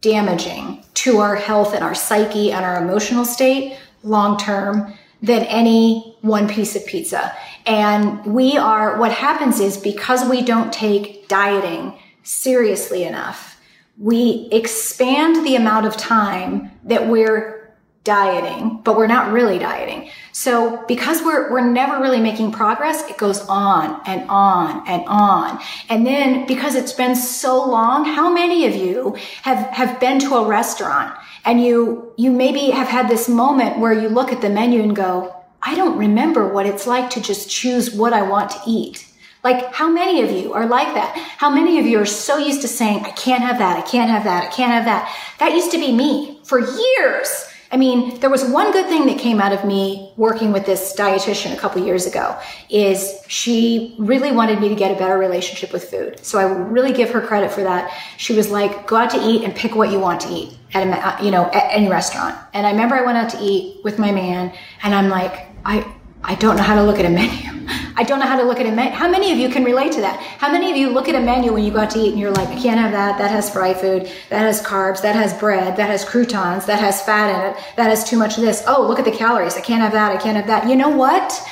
damaging 0.00 0.84
to 0.94 1.18
our 1.18 1.36
health 1.36 1.74
and 1.74 1.84
our 1.84 1.94
psyche 1.94 2.52
and 2.52 2.64
our 2.64 2.82
emotional 2.82 3.24
state 3.24 3.76
long 4.02 4.38
term 4.38 4.94
than 5.22 5.42
any 5.44 6.16
one 6.22 6.48
piece 6.48 6.74
of 6.76 6.86
pizza. 6.86 7.34
And 7.66 8.24
we 8.24 8.56
are, 8.56 8.98
what 8.98 9.12
happens 9.12 9.60
is 9.60 9.76
because 9.76 10.28
we 10.28 10.42
don't 10.42 10.72
take 10.72 11.28
dieting 11.28 11.98
seriously 12.22 13.04
enough, 13.04 13.60
we 13.98 14.48
expand 14.50 15.44
the 15.46 15.56
amount 15.56 15.84
of 15.86 15.96
time 15.96 16.70
that 16.84 17.06
we're 17.06 17.59
dieting, 18.04 18.80
but 18.82 18.96
we're 18.96 19.06
not 19.06 19.30
really 19.30 19.58
dieting. 19.58 20.10
So 20.32 20.84
because 20.86 21.22
we're, 21.22 21.50
we're 21.50 21.68
never 21.68 22.00
really 22.00 22.20
making 22.20 22.52
progress, 22.52 23.08
it 23.10 23.18
goes 23.18 23.40
on 23.46 24.00
and 24.06 24.28
on 24.30 24.88
and 24.88 25.04
on. 25.06 25.60
And 25.88 26.06
then 26.06 26.46
because 26.46 26.74
it's 26.74 26.94
been 26.94 27.14
so 27.14 27.62
long, 27.62 28.06
how 28.06 28.32
many 28.32 28.66
of 28.66 28.74
you 28.74 29.16
have, 29.42 29.66
have 29.68 30.00
been 30.00 30.18
to 30.20 30.36
a 30.36 30.46
restaurant 30.46 31.14
and 31.44 31.62
you, 31.62 32.12
you 32.16 32.30
maybe 32.30 32.70
have 32.70 32.88
had 32.88 33.10
this 33.10 33.28
moment 33.28 33.78
where 33.78 33.92
you 33.92 34.08
look 34.08 34.32
at 34.32 34.40
the 34.40 34.50
menu 34.50 34.82
and 34.82 34.96
go, 34.96 35.36
I 35.62 35.74
don't 35.74 35.98
remember 35.98 36.48
what 36.48 36.64
it's 36.64 36.86
like 36.86 37.10
to 37.10 37.20
just 37.20 37.50
choose 37.50 37.92
what 37.92 38.14
I 38.14 38.22
want 38.22 38.50
to 38.50 38.60
eat. 38.66 39.06
Like, 39.42 39.74
how 39.74 39.90
many 39.90 40.22
of 40.22 40.30
you 40.30 40.52
are 40.52 40.66
like 40.66 40.94
that? 40.94 41.16
How 41.38 41.50
many 41.50 41.78
of 41.78 41.86
you 41.86 41.98
are 41.98 42.06
so 42.06 42.36
used 42.36 42.60
to 42.62 42.68
saying, 42.68 43.04
I 43.04 43.10
can't 43.10 43.42
have 43.42 43.58
that, 43.58 43.78
I 43.78 43.82
can't 43.82 44.10
have 44.10 44.24
that, 44.24 44.44
I 44.44 44.46
can't 44.48 44.72
have 44.72 44.84
that? 44.84 45.14
That 45.38 45.52
used 45.52 45.70
to 45.72 45.78
be 45.78 45.92
me 45.92 46.40
for 46.44 46.58
years. 46.58 47.49
I 47.72 47.76
mean, 47.76 48.18
there 48.18 48.30
was 48.30 48.44
one 48.44 48.72
good 48.72 48.86
thing 48.86 49.06
that 49.06 49.18
came 49.18 49.40
out 49.40 49.52
of 49.52 49.64
me 49.64 50.12
working 50.16 50.50
with 50.50 50.66
this 50.66 50.92
dietitian 50.96 51.54
a 51.54 51.56
couple 51.56 51.84
years 51.84 52.04
ago 52.04 52.36
is 52.68 53.22
she 53.28 53.94
really 53.96 54.32
wanted 54.32 54.60
me 54.60 54.68
to 54.68 54.74
get 54.74 54.90
a 54.90 54.98
better 54.98 55.16
relationship 55.16 55.72
with 55.72 55.84
food. 55.84 56.24
So 56.24 56.40
I 56.40 56.44
really 56.44 56.92
give 56.92 57.10
her 57.10 57.20
credit 57.20 57.52
for 57.52 57.62
that. 57.62 57.96
She 58.16 58.32
was 58.32 58.50
like, 58.50 58.88
go 58.88 58.96
out 58.96 59.10
to 59.10 59.22
eat 59.22 59.44
and 59.44 59.54
pick 59.54 59.76
what 59.76 59.92
you 59.92 60.00
want 60.00 60.20
to 60.22 60.28
eat 60.30 60.52
at 60.74 60.84
a, 60.84 60.90
uh, 60.90 61.22
you 61.22 61.30
know, 61.30 61.44
at 61.46 61.70
any 61.70 61.88
restaurant. 61.88 62.36
And 62.54 62.66
I 62.66 62.72
remember 62.72 62.96
I 62.96 63.02
went 63.02 63.18
out 63.18 63.30
to 63.30 63.38
eat 63.40 63.84
with 63.84 64.00
my 64.00 64.10
man 64.10 64.52
and 64.82 64.92
I'm 64.92 65.08
like, 65.08 65.46
I, 65.64 65.86
I 66.24 66.34
don't 66.34 66.56
know 66.56 66.64
how 66.64 66.74
to 66.74 66.82
look 66.82 66.98
at 66.98 67.04
a 67.04 67.10
menu. 67.10 67.59
I 68.00 68.02
don't 68.02 68.18
know 68.18 68.24
how 68.24 68.40
to 68.40 68.44
look 68.44 68.58
at 68.58 68.64
a 68.64 68.72
menu. 68.72 68.92
How 68.92 69.10
many 69.10 69.30
of 69.30 69.36
you 69.36 69.50
can 69.50 69.62
relate 69.62 69.92
to 69.92 70.00
that? 70.00 70.18
How 70.38 70.50
many 70.50 70.70
of 70.70 70.76
you 70.78 70.88
look 70.88 71.06
at 71.10 71.14
a 71.14 71.20
menu 71.20 71.52
when 71.52 71.64
you 71.64 71.70
go 71.70 71.80
out 71.80 71.90
to 71.90 71.98
eat 71.98 72.12
and 72.12 72.18
you're 72.18 72.30
like, 72.30 72.48
I 72.48 72.58
can't 72.58 72.80
have 72.80 72.92
that. 72.92 73.18
That 73.18 73.30
has 73.30 73.50
fried 73.50 73.76
food. 73.76 74.10
That 74.30 74.40
has 74.40 74.62
carbs. 74.62 75.02
That 75.02 75.14
has 75.14 75.34
bread. 75.34 75.76
That 75.76 75.90
has 75.90 76.02
croutons. 76.02 76.64
That 76.64 76.80
has 76.80 77.02
fat 77.02 77.28
in 77.28 77.50
it. 77.50 77.62
That 77.76 77.90
has 77.90 78.02
too 78.08 78.16
much 78.16 78.38
of 78.38 78.42
this. 78.42 78.64
Oh, 78.66 78.86
look 78.88 78.98
at 78.98 79.04
the 79.04 79.10
calories. 79.10 79.54
I 79.54 79.60
can't 79.60 79.82
have 79.82 79.92
that. 79.92 80.12
I 80.12 80.16
can't 80.16 80.38
have 80.38 80.46
that. 80.46 80.66
You 80.66 80.76
know 80.76 80.88
what? 80.88 81.46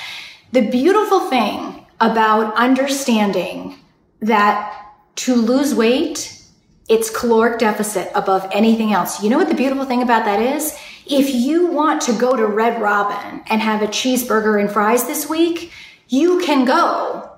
The 0.52 0.70
beautiful 0.70 1.28
thing 1.28 1.84
about 2.00 2.54
understanding 2.54 3.78
that 4.20 4.94
to 5.16 5.34
lose 5.34 5.74
weight, 5.74 6.42
it's 6.88 7.10
caloric 7.10 7.58
deficit 7.58 8.10
above 8.14 8.48
anything 8.52 8.94
else. 8.94 9.22
You 9.22 9.28
know 9.28 9.36
what 9.36 9.50
the 9.50 9.54
beautiful 9.54 9.84
thing 9.84 10.00
about 10.00 10.24
that 10.24 10.40
is? 10.40 10.74
If 11.04 11.34
you 11.34 11.66
want 11.66 12.00
to 12.02 12.14
go 12.14 12.36
to 12.36 12.46
Red 12.46 12.80
Robin 12.80 13.42
and 13.48 13.60
have 13.60 13.82
a 13.82 13.86
cheeseburger 13.86 14.58
and 14.58 14.70
fries 14.70 15.06
this 15.06 15.28
week, 15.28 15.72
you 16.08 16.40
can 16.40 16.64
go, 16.64 17.30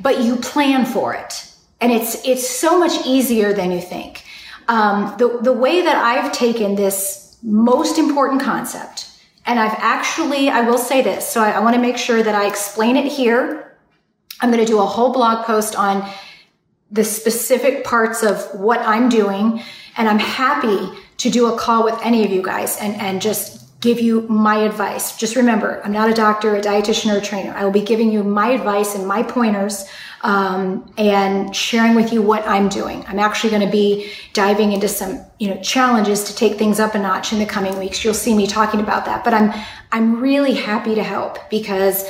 but 0.00 0.22
you 0.22 0.36
plan 0.36 0.84
for 0.84 1.14
it. 1.14 1.52
And 1.80 1.92
it's, 1.92 2.26
it's 2.26 2.48
so 2.48 2.78
much 2.78 3.06
easier 3.06 3.52
than 3.52 3.70
you 3.70 3.80
think. 3.80 4.24
Um, 4.68 5.14
the, 5.18 5.38
the 5.40 5.52
way 5.52 5.82
that 5.82 5.96
I've 5.96 6.32
taken 6.32 6.74
this 6.74 7.38
most 7.42 7.98
important 7.98 8.42
concept, 8.42 9.06
and 9.46 9.58
I've 9.58 9.76
actually, 9.78 10.50
I 10.50 10.62
will 10.62 10.78
say 10.78 11.00
this, 11.00 11.26
so 11.26 11.40
I, 11.40 11.52
I 11.52 11.60
want 11.60 11.74
to 11.74 11.80
make 11.80 11.96
sure 11.96 12.22
that 12.22 12.34
I 12.34 12.46
explain 12.46 12.96
it 12.96 13.10
here. 13.10 13.76
I'm 14.40 14.50
going 14.50 14.64
to 14.64 14.70
do 14.70 14.80
a 14.80 14.86
whole 14.86 15.12
blog 15.12 15.46
post 15.46 15.74
on 15.74 16.08
the 16.90 17.04
specific 17.04 17.84
parts 17.84 18.22
of 18.22 18.42
what 18.58 18.80
I'm 18.80 19.08
doing. 19.08 19.62
And 19.96 20.08
I'm 20.08 20.18
happy 20.18 20.90
to 21.18 21.30
do 21.30 21.52
a 21.52 21.58
call 21.58 21.84
with 21.84 21.98
any 22.02 22.24
of 22.24 22.30
you 22.30 22.42
guys 22.42 22.78
and, 22.78 22.94
and 22.96 23.20
just 23.20 23.57
give 23.80 24.00
you 24.00 24.22
my 24.22 24.56
advice. 24.56 25.16
Just 25.16 25.36
remember, 25.36 25.80
I'm 25.84 25.92
not 25.92 26.10
a 26.10 26.14
doctor, 26.14 26.56
a 26.56 26.60
dietitian, 26.60 27.14
or 27.14 27.18
a 27.18 27.20
trainer. 27.20 27.52
I 27.52 27.64
will 27.64 27.70
be 27.70 27.82
giving 27.82 28.10
you 28.10 28.24
my 28.24 28.50
advice 28.50 28.96
and 28.96 29.06
my 29.06 29.22
pointers 29.22 29.88
um, 30.22 30.92
and 30.98 31.54
sharing 31.54 31.94
with 31.94 32.12
you 32.12 32.20
what 32.20 32.44
I'm 32.46 32.68
doing. 32.68 33.04
I'm 33.06 33.20
actually 33.20 33.50
going 33.50 33.64
to 33.64 33.70
be 33.70 34.10
diving 34.32 34.72
into 34.72 34.88
some, 34.88 35.24
you 35.38 35.48
know, 35.48 35.60
challenges 35.60 36.24
to 36.24 36.34
take 36.34 36.58
things 36.58 36.80
up 36.80 36.96
a 36.96 36.98
notch 36.98 37.32
in 37.32 37.38
the 37.38 37.46
coming 37.46 37.78
weeks. 37.78 38.04
You'll 38.04 38.14
see 38.14 38.34
me 38.34 38.48
talking 38.48 38.80
about 38.80 39.04
that. 39.04 39.22
But 39.22 39.34
I'm 39.34 39.52
I'm 39.92 40.20
really 40.20 40.54
happy 40.54 40.96
to 40.96 41.02
help 41.04 41.38
because 41.48 42.04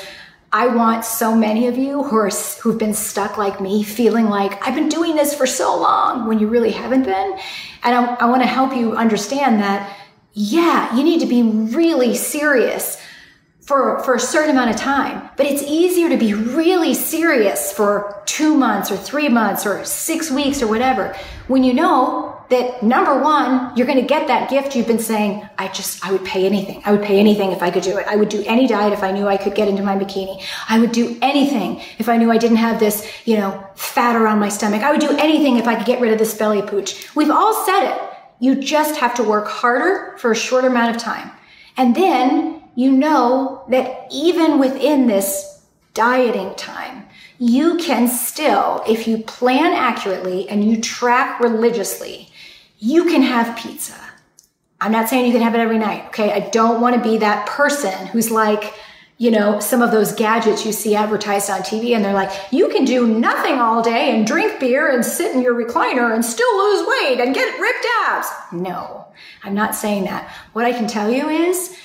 I 0.51 0.69
want 0.69 1.05
so 1.05 1.35
many 1.37 1.67
of 1.67 1.77
you 1.77 2.03
who 2.03 2.17
are 2.17 2.31
who've 2.63 2.79
been 2.79 2.95
stuck 2.95 3.37
like 3.37 3.61
me, 3.61 3.83
feeling 3.83 4.31
like 4.31 4.67
I've 4.67 4.75
been 4.75 4.89
doing 4.89 5.15
this 5.15 5.35
for 5.35 5.47
so 5.47 5.79
long 5.79 6.27
when 6.27 6.39
you 6.39 6.49
really 6.49 6.73
haven't 6.73 7.03
been, 7.03 7.39
and 7.83 7.95
I, 7.95 8.15
I 8.15 8.25
want 8.25 8.41
to 8.41 8.49
help 8.49 8.75
you 8.75 8.97
understand 8.97 9.61
that 9.61 9.95
yeah, 10.39 10.95
you 10.95 11.03
need 11.03 11.19
to 11.19 11.27
be 11.27 11.43
really 11.43 12.15
serious 12.15 13.03
for, 13.61 13.99
for 14.05 14.15
a 14.15 14.21
certain 14.21 14.53
amount 14.53 14.71
of 14.71 14.77
time. 14.77 15.29
But 15.37 15.47
it's 15.47 15.65
easier 15.65 16.09
to 16.09 16.17
be 16.17 16.33
really 16.33 16.95
serious 16.95 17.73
for 17.73 18.23
two 18.25 18.57
months 18.57 18.93
or 18.93 18.97
three 18.97 19.29
months 19.29 19.67
or 19.67 19.85
six 19.85 20.31
weeks 20.31 20.63
or 20.63 20.69
whatever 20.69 21.17
when 21.49 21.65
you 21.65 21.75
know 21.75 22.41
that 22.51 22.83
number 22.85 23.21
one, 23.21 23.77
you're 23.77 23.87
going 23.87 24.01
to 24.01 24.07
get 24.07 24.29
that 24.29 24.49
gift 24.49 24.77
you've 24.77 24.87
been 24.87 25.01
saying, 25.01 25.47
I 25.59 25.69
just, 25.69 26.07
I 26.07 26.13
would 26.13 26.25
pay 26.25 26.47
anything. 26.47 26.83
I 26.85 26.93
would 26.93 27.03
pay 27.03 27.19
anything 27.19 27.51
if 27.51 27.61
I 27.61 27.71
could 27.71 27.83
do 27.83 27.99
it. 27.99 28.07
I 28.07 28.15
would 28.15 28.29
do 28.29 28.43
any 28.47 28.69
diet 28.69 28.93
if 28.93 29.03
I 29.03 29.11
knew 29.11 29.27
I 29.27 29.37
could 29.37 29.55
get 29.57 29.69
into 29.69 29.83
my 29.83 29.97
bikini. 29.97 30.43
I 30.69 30.79
would 30.79 30.93
do 30.93 31.19
anything 31.21 31.83
if 31.99 32.09
I 32.09 32.17
knew 32.17 32.31
I 32.31 32.39
didn't 32.39 32.59
have 32.59 32.79
this, 32.79 33.11
you 33.27 33.37
know, 33.37 33.67
fat 33.75 34.15
around 34.15 34.39
my 34.39 34.49
stomach. 34.49 34.83
I 34.83 34.93
would 34.93 35.01
do 35.01 35.15
anything 35.19 35.57
if 35.57 35.67
I 35.67 35.75
could 35.75 35.87
get 35.87 36.01
rid 36.01 36.13
of 36.13 36.19
this 36.19 36.35
belly 36.35 36.63
pooch. 36.63 37.15
We've 37.17 37.31
all 37.31 37.67
said 37.67 37.91
it. 37.91 38.08
You 38.41 38.55
just 38.55 39.01
have 39.01 39.15
to 39.17 39.23
work 39.23 39.49
harder 39.49 40.17
for 40.19 40.33
a 40.33 40.37
shorter 40.37 40.69
amount 40.69 40.95
of 40.95 41.03
time. 41.03 41.31
And 41.77 41.95
then 41.95 42.63
you 42.75 42.93
know 42.93 43.65
that 43.71 44.07
even 44.11 44.59
within 44.59 45.07
this 45.07 45.65
dieting 45.95 46.55
time, 46.55 47.07
you 47.39 47.77
can 47.77 48.09
still, 48.09 48.83
if 48.89 49.07
you 49.07 49.19
plan 49.19 49.73
accurately 49.73 50.49
and 50.49 50.65
you 50.65 50.81
track 50.81 51.41
religiously, 51.41 52.29
you 52.79 53.05
can 53.05 53.23
have 53.23 53.57
pizza. 53.59 53.95
I'm 54.81 54.93
not 54.93 55.09
saying 55.09 55.27
you 55.27 55.33
can 55.33 55.43
have 55.43 55.55
it 55.55 55.59
every 55.59 55.79
night, 55.79 56.07
okay? 56.09 56.33
I 56.33 56.51
don't 56.51 56.81
want 56.81 56.95
to 56.95 57.03
be 57.03 57.19
that 57.19 57.47
person 57.49 58.07
who's 58.09 58.31
like, 58.31 58.75
you 59.19 59.33
know, 59.33 59.59
some 59.59 59.83
of 59.83 59.91
those 59.91 60.13
gadgets 60.13 60.65
you 60.65 60.71
see 60.71 60.95
advertised 60.95 61.51
on 61.51 61.61
TV 61.61 61.95
and 61.95 62.05
they're 62.05 62.15
like, 62.15 62.31
you 62.53 62.69
can 62.69 62.85
do 62.85 63.05
nothing 63.05 63.55
all 63.55 63.83
day 63.83 64.17
and 64.17 64.25
drink 64.25 64.61
beer 64.61 64.95
and 64.95 65.05
sit 65.05 65.35
in 65.35 65.43
your 65.43 65.55
recliner 65.55 66.15
and 66.15 66.25
still 66.25 66.57
lose 66.57 66.87
weight 66.87 67.21
and 67.21 67.35
get 67.35 67.59
ripped 67.59 67.87
abs. 68.07 68.29
No, 68.53 69.09
I'm 69.43 69.55
not 69.55 69.75
saying 69.75 70.05
that. 70.05 70.31
What 70.53 70.65
I 70.65 70.73
can 70.73 70.87
tell 70.87 71.11
you 71.11 71.29
is 71.29 71.77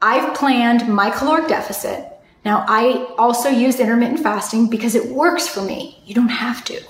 I've 0.00 0.36
planned 0.36 0.88
my 0.88 1.10
caloric 1.10 1.48
deficit. 1.48 2.04
Now, 2.44 2.64
I 2.68 3.12
also 3.18 3.48
use 3.48 3.80
intermittent 3.80 4.20
fasting 4.20 4.70
because 4.70 4.94
it 4.94 5.10
works 5.10 5.48
for 5.48 5.60
me. 5.60 6.00
You 6.06 6.14
don't 6.14 6.28
have 6.28 6.64
to. 6.66 6.80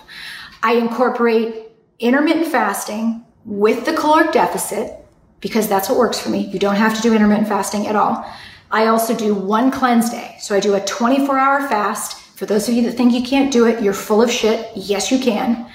I 0.63 0.75
incorporate 0.75 1.71
intermittent 1.99 2.49
fasting 2.49 3.25
with 3.47 3.87
the 3.87 3.95
caloric 3.95 4.33
deficit 4.33 4.93
because 5.41 5.67
that's 5.67 5.89
what 5.89 5.97
works 5.97 6.21
for 6.21 6.29
me. 6.29 6.41
You 6.41 6.59
don't 6.59 6.77
have 6.77 6.95
to 6.97 7.01
do 7.01 7.15
intermittent 7.15 7.49
fasting 7.49 7.87
at 7.87 7.97
all. 7.97 8.31
I 8.71 8.87
also 8.87 9.17
do 9.17 9.35
one 9.35 9.71
cleanse 9.71 10.11
day. 10.11 10.37
So 10.41 10.55
I 10.55 10.61
do 10.61 10.75
a 10.75 10.81
24 10.81 11.39
hour 11.39 11.69
fast. 11.69 12.21
For 12.37 12.47
those 12.47 12.69
of 12.69 12.75
you 12.75 12.83
that 12.83 12.93
think 12.93 13.13
you 13.13 13.23
can't 13.23 13.53
do 13.53 13.67
it, 13.67 13.83
you're 13.83 13.95
full 13.95 14.23
of 14.23 14.31
shit. 14.31 14.71
Yes, 14.77 15.11
you 15.11 15.19
can. 15.19 15.71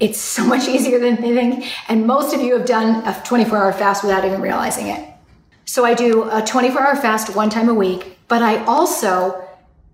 It's 0.00 0.20
so 0.20 0.44
much 0.54 0.68
easier 0.68 0.98
than 0.98 1.16
they 1.16 1.34
think. 1.34 1.72
And 1.88 2.06
most 2.06 2.34
of 2.34 2.40
you 2.40 2.56
have 2.56 2.66
done 2.66 3.06
a 3.06 3.20
24 3.24 3.56
hour 3.56 3.72
fast 3.72 4.02
without 4.02 4.24
even 4.24 4.40
realizing 4.40 4.88
it. 4.88 5.08
So 5.64 5.84
I 5.84 5.94
do 5.94 6.28
a 6.30 6.42
24 6.42 6.80
hour 6.80 6.96
fast 6.96 7.34
one 7.34 7.48
time 7.48 7.68
a 7.68 7.74
week, 7.74 8.18
but 8.28 8.42
I 8.42 8.62
also 8.64 9.42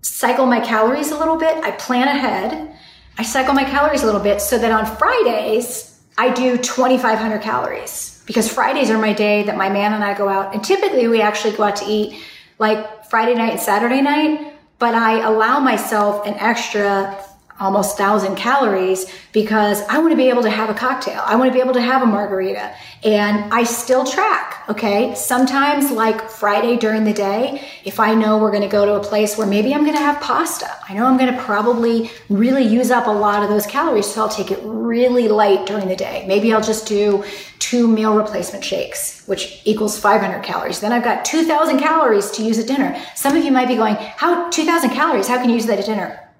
cycle 0.01 0.45
my 0.45 0.59
calories 0.59 1.11
a 1.11 1.17
little 1.17 1.37
bit. 1.37 1.63
I 1.63 1.71
plan 1.71 2.07
ahead. 2.07 2.75
I 3.17 3.23
cycle 3.23 3.53
my 3.53 3.63
calories 3.63 4.03
a 4.03 4.05
little 4.05 4.21
bit 4.21 4.41
so 4.41 4.57
that 4.57 4.71
on 4.71 4.85
Fridays, 4.97 5.99
I 6.17 6.31
do 6.33 6.57
2,500 6.57 7.41
calories 7.41 8.21
because 8.25 8.51
Fridays 8.51 8.89
are 8.89 8.97
my 8.97 9.13
day 9.13 9.43
that 9.43 9.57
my 9.57 9.69
man 9.69 9.93
and 9.93 10.03
I 10.03 10.13
go 10.13 10.27
out. 10.27 10.53
And 10.53 10.63
typically 10.63 11.07
we 11.07 11.21
actually 11.21 11.55
go 11.55 11.63
out 11.63 11.77
to 11.77 11.85
eat 11.85 12.21
like 12.61 13.03
Friday 13.05 13.33
night 13.33 13.53
and 13.53 13.59
Saturday 13.59 14.01
night, 14.01 14.53
but 14.77 14.93
I 14.93 15.27
allow 15.27 15.59
myself 15.59 16.27
an 16.27 16.35
extra 16.35 17.17
almost 17.61 17.95
thousand 17.95 18.35
calories 18.35 19.05
because 19.31 19.81
I 19.83 19.99
want 19.99 20.11
to 20.11 20.17
be 20.17 20.29
able 20.29 20.41
to 20.41 20.49
have 20.49 20.69
a 20.69 20.73
cocktail. 20.73 21.21
I 21.25 21.35
want 21.35 21.49
to 21.49 21.53
be 21.53 21.61
able 21.61 21.73
to 21.73 21.81
have 21.81 22.01
a 22.01 22.05
margarita 22.05 22.73
and 23.03 23.53
I 23.53 23.63
still 23.63 24.03
track. 24.03 24.63
Okay. 24.67 25.13
Sometimes 25.15 25.91
like 25.91 26.29
Friday 26.29 26.75
during 26.75 27.03
the 27.03 27.13
day, 27.13 27.67
if 27.85 27.99
I 27.99 28.15
know 28.15 28.39
we're 28.39 28.51
going 28.51 28.63
to 28.63 28.67
go 28.67 28.85
to 28.85 28.95
a 28.95 29.03
place 29.03 29.37
where 29.37 29.47
maybe 29.47 29.73
I'm 29.73 29.81
going 29.81 29.95
to 29.95 30.01
have 30.01 30.21
pasta, 30.21 30.69
I 30.89 30.95
know 30.95 31.05
I'm 31.05 31.17
going 31.17 31.33
to 31.33 31.41
probably 31.43 32.09
really 32.29 32.63
use 32.63 32.89
up 32.89 33.05
a 33.05 33.11
lot 33.11 33.43
of 33.43 33.49
those 33.49 33.67
calories. 33.67 34.11
So 34.11 34.21
I'll 34.21 34.29
take 34.29 34.51
it 34.51 34.59
really 34.63 35.27
light 35.27 35.67
during 35.67 35.87
the 35.87 35.95
day. 35.95 36.25
Maybe 36.27 36.51
I'll 36.53 36.61
just 36.61 36.87
do 36.87 37.23
two 37.59 37.87
meal 37.87 38.15
replacement 38.15 38.65
shakes, 38.65 39.23
which 39.27 39.61
equals 39.65 39.99
500 39.99 40.43
calories. 40.43 40.79
Then 40.79 40.91
I've 40.91 41.03
got 41.03 41.25
2000 41.25 41.79
calories 41.79 42.31
to 42.31 42.43
use 42.43 42.57
at 42.57 42.67
dinner. 42.67 42.99
Some 43.15 43.37
of 43.37 43.43
you 43.45 43.51
might 43.51 43.67
be 43.67 43.75
going, 43.75 43.95
how 43.95 44.49
2000 44.49 44.89
calories? 44.89 45.27
How 45.27 45.37
can 45.37 45.49
you 45.49 45.55
use 45.55 45.67
that 45.67 45.79
at 45.79 45.85
dinner? 45.85 46.30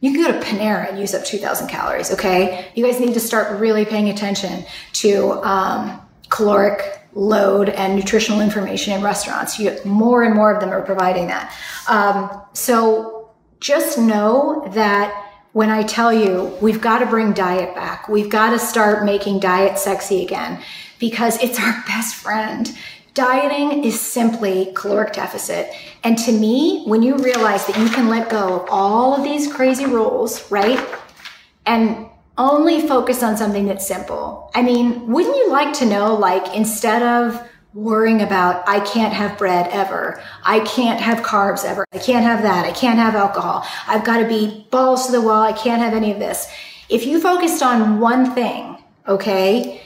You 0.00 0.12
can 0.12 0.22
go 0.22 0.38
to 0.38 0.44
Panera 0.44 0.88
and 0.88 0.98
use 0.98 1.14
up 1.14 1.24
2,000 1.24 1.68
calories, 1.68 2.12
okay? 2.12 2.68
You 2.74 2.84
guys 2.84 3.00
need 3.00 3.14
to 3.14 3.20
start 3.20 3.58
really 3.58 3.84
paying 3.84 4.10
attention 4.10 4.64
to 4.94 5.32
um, 5.42 6.00
caloric 6.28 7.00
load 7.14 7.70
and 7.70 7.96
nutritional 7.96 8.40
information 8.40 8.92
in 8.92 9.02
restaurants. 9.02 9.58
You 9.58 9.76
more 9.84 10.22
and 10.22 10.34
more 10.34 10.52
of 10.52 10.60
them 10.60 10.70
are 10.70 10.82
providing 10.82 11.28
that. 11.28 11.54
Um, 11.88 12.42
so 12.52 13.30
just 13.58 13.98
know 13.98 14.68
that 14.72 15.22
when 15.52 15.70
I 15.70 15.82
tell 15.82 16.12
you 16.12 16.54
we've 16.60 16.82
got 16.82 16.98
to 16.98 17.06
bring 17.06 17.32
diet 17.32 17.74
back, 17.74 18.08
we've 18.08 18.28
got 18.28 18.50
to 18.50 18.58
start 18.58 19.06
making 19.06 19.40
diet 19.40 19.78
sexy 19.78 20.22
again 20.22 20.62
because 20.98 21.42
it's 21.42 21.58
our 21.58 21.82
best 21.86 22.16
friend. 22.16 22.76
Dieting 23.16 23.82
is 23.82 23.98
simply 23.98 24.72
caloric 24.74 25.14
deficit. 25.14 25.72
And 26.04 26.18
to 26.18 26.32
me, 26.32 26.84
when 26.84 27.02
you 27.02 27.16
realize 27.16 27.66
that 27.66 27.78
you 27.78 27.88
can 27.88 28.10
let 28.10 28.28
go 28.28 28.60
of 28.60 28.68
all 28.68 29.14
of 29.14 29.24
these 29.24 29.50
crazy 29.50 29.86
rules, 29.86 30.52
right? 30.52 30.78
And 31.64 32.10
only 32.36 32.86
focus 32.86 33.22
on 33.22 33.38
something 33.38 33.64
that's 33.64 33.88
simple. 33.88 34.50
I 34.54 34.60
mean, 34.60 35.06
wouldn't 35.06 35.34
you 35.34 35.50
like 35.50 35.72
to 35.78 35.86
know, 35.86 36.14
like, 36.14 36.54
instead 36.54 37.02
of 37.02 37.40
worrying 37.72 38.20
about, 38.20 38.68
I 38.68 38.80
can't 38.80 39.14
have 39.14 39.38
bread 39.38 39.70
ever. 39.72 40.22
I 40.44 40.60
can't 40.60 41.00
have 41.00 41.20
carbs 41.20 41.64
ever. 41.64 41.86
I 41.94 41.98
can't 41.98 42.22
have 42.22 42.42
that. 42.42 42.66
I 42.66 42.72
can't 42.72 42.98
have 42.98 43.14
alcohol. 43.14 43.64
I've 43.86 44.04
got 44.04 44.18
to 44.18 44.28
be 44.28 44.66
balls 44.70 45.06
to 45.06 45.12
the 45.12 45.22
wall. 45.22 45.42
I 45.42 45.54
can't 45.54 45.80
have 45.80 45.94
any 45.94 46.12
of 46.12 46.18
this. 46.18 46.52
If 46.90 47.06
you 47.06 47.18
focused 47.18 47.62
on 47.62 47.98
one 47.98 48.34
thing, 48.34 48.76
okay, 49.08 49.80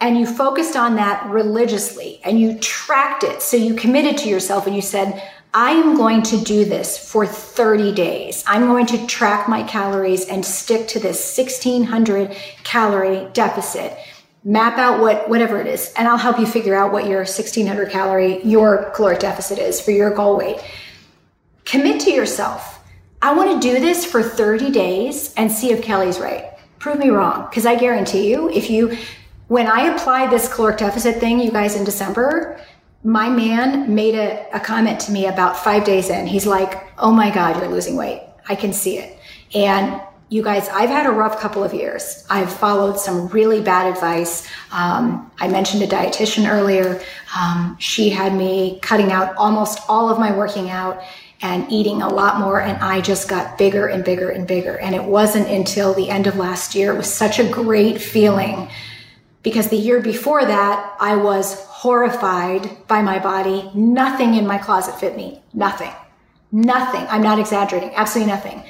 and 0.00 0.18
you 0.18 0.26
focused 0.26 0.76
on 0.76 0.96
that 0.96 1.26
religiously 1.26 2.20
and 2.24 2.38
you 2.38 2.58
tracked 2.58 3.24
it. 3.24 3.42
So 3.42 3.56
you 3.56 3.74
committed 3.74 4.16
to 4.18 4.28
yourself 4.28 4.66
and 4.66 4.76
you 4.76 4.82
said, 4.82 5.22
I 5.54 5.70
am 5.70 5.96
going 5.96 6.22
to 6.24 6.40
do 6.40 6.64
this 6.64 6.98
for 6.98 7.26
30 7.26 7.94
days. 7.94 8.44
I'm 8.46 8.66
going 8.66 8.86
to 8.86 9.06
track 9.06 9.48
my 9.48 9.62
calories 9.62 10.28
and 10.28 10.44
stick 10.44 10.88
to 10.88 11.00
this 11.00 11.36
1600 11.36 12.36
calorie 12.64 13.28
deficit. 13.32 13.96
Map 14.44 14.78
out 14.78 15.00
what 15.00 15.28
whatever 15.28 15.60
it 15.60 15.66
is, 15.66 15.92
and 15.96 16.06
I'll 16.06 16.16
help 16.16 16.38
you 16.38 16.46
figure 16.46 16.74
out 16.74 16.92
what 16.92 17.06
your 17.06 17.18
1600 17.18 17.90
calorie 17.90 18.40
your 18.44 18.90
caloric 18.94 19.18
deficit 19.18 19.58
is 19.58 19.80
for 19.80 19.90
your 19.90 20.14
goal 20.14 20.36
weight. 20.36 20.62
Commit 21.64 22.00
to 22.02 22.12
yourself. 22.12 22.78
I 23.20 23.34
want 23.34 23.60
to 23.60 23.68
do 23.68 23.80
this 23.80 24.04
for 24.04 24.22
30 24.22 24.70
days 24.70 25.34
and 25.36 25.50
see 25.50 25.72
if 25.72 25.82
Kelly's 25.82 26.20
right. 26.20 26.56
Prove 26.78 26.98
me 26.98 27.08
wrong, 27.08 27.46
because 27.50 27.66
I 27.66 27.74
guarantee 27.74 28.30
you, 28.30 28.48
if 28.50 28.70
you 28.70 28.96
when 29.48 29.66
I 29.66 29.94
applied 29.94 30.30
this 30.30 30.52
caloric 30.52 30.78
deficit 30.78 31.16
thing, 31.16 31.40
you 31.40 31.50
guys, 31.50 31.74
in 31.74 31.84
December, 31.84 32.60
my 33.02 33.28
man 33.28 33.94
made 33.94 34.14
a, 34.14 34.46
a 34.54 34.60
comment 34.60 35.00
to 35.00 35.12
me 35.12 35.26
about 35.26 35.56
five 35.56 35.84
days 35.84 36.10
in. 36.10 36.26
He's 36.26 36.46
like, 36.46 36.86
Oh 36.98 37.12
my 37.12 37.30
God, 37.30 37.56
you're 37.56 37.70
losing 37.70 37.96
weight. 37.96 38.22
I 38.48 38.54
can 38.54 38.72
see 38.72 38.98
it. 38.98 39.18
And 39.54 40.00
you 40.30 40.42
guys, 40.42 40.68
I've 40.68 40.90
had 40.90 41.06
a 41.06 41.10
rough 41.10 41.40
couple 41.40 41.64
of 41.64 41.72
years. 41.72 42.26
I've 42.28 42.52
followed 42.52 42.98
some 42.98 43.28
really 43.28 43.62
bad 43.62 43.90
advice. 43.90 44.46
Um, 44.70 45.30
I 45.38 45.48
mentioned 45.48 45.82
a 45.82 45.86
dietitian 45.86 46.50
earlier. 46.50 47.00
Um, 47.38 47.76
she 47.78 48.10
had 48.10 48.34
me 48.34 48.78
cutting 48.82 49.10
out 49.10 49.34
almost 49.36 49.78
all 49.88 50.10
of 50.10 50.18
my 50.18 50.36
working 50.36 50.68
out 50.68 51.02
and 51.40 51.70
eating 51.72 52.02
a 52.02 52.08
lot 52.08 52.40
more. 52.40 52.60
And 52.60 52.76
I 52.78 53.00
just 53.00 53.28
got 53.28 53.56
bigger 53.56 53.86
and 53.86 54.04
bigger 54.04 54.28
and 54.28 54.46
bigger. 54.46 54.78
And 54.78 54.94
it 54.94 55.04
wasn't 55.04 55.48
until 55.48 55.94
the 55.94 56.10
end 56.10 56.26
of 56.26 56.36
last 56.36 56.74
year. 56.74 56.92
It 56.92 56.98
was 56.98 57.10
such 57.10 57.38
a 57.38 57.48
great 57.48 57.98
feeling 57.98 58.68
because 59.48 59.70
the 59.70 59.78
year 59.78 60.02
before 60.02 60.44
that, 60.44 60.94
I 61.00 61.16
was 61.16 61.64
horrified 61.64 62.86
by 62.86 63.00
my 63.00 63.18
body. 63.18 63.70
Nothing 63.74 64.34
in 64.34 64.46
my 64.46 64.58
closet 64.58 65.00
fit 65.00 65.16
me. 65.16 65.42
Nothing. 65.54 65.90
Nothing. 66.52 67.06
I'm 67.08 67.22
not 67.22 67.38
exaggerating. 67.38 67.92
Absolutely 67.94 68.30
nothing. 68.30 68.62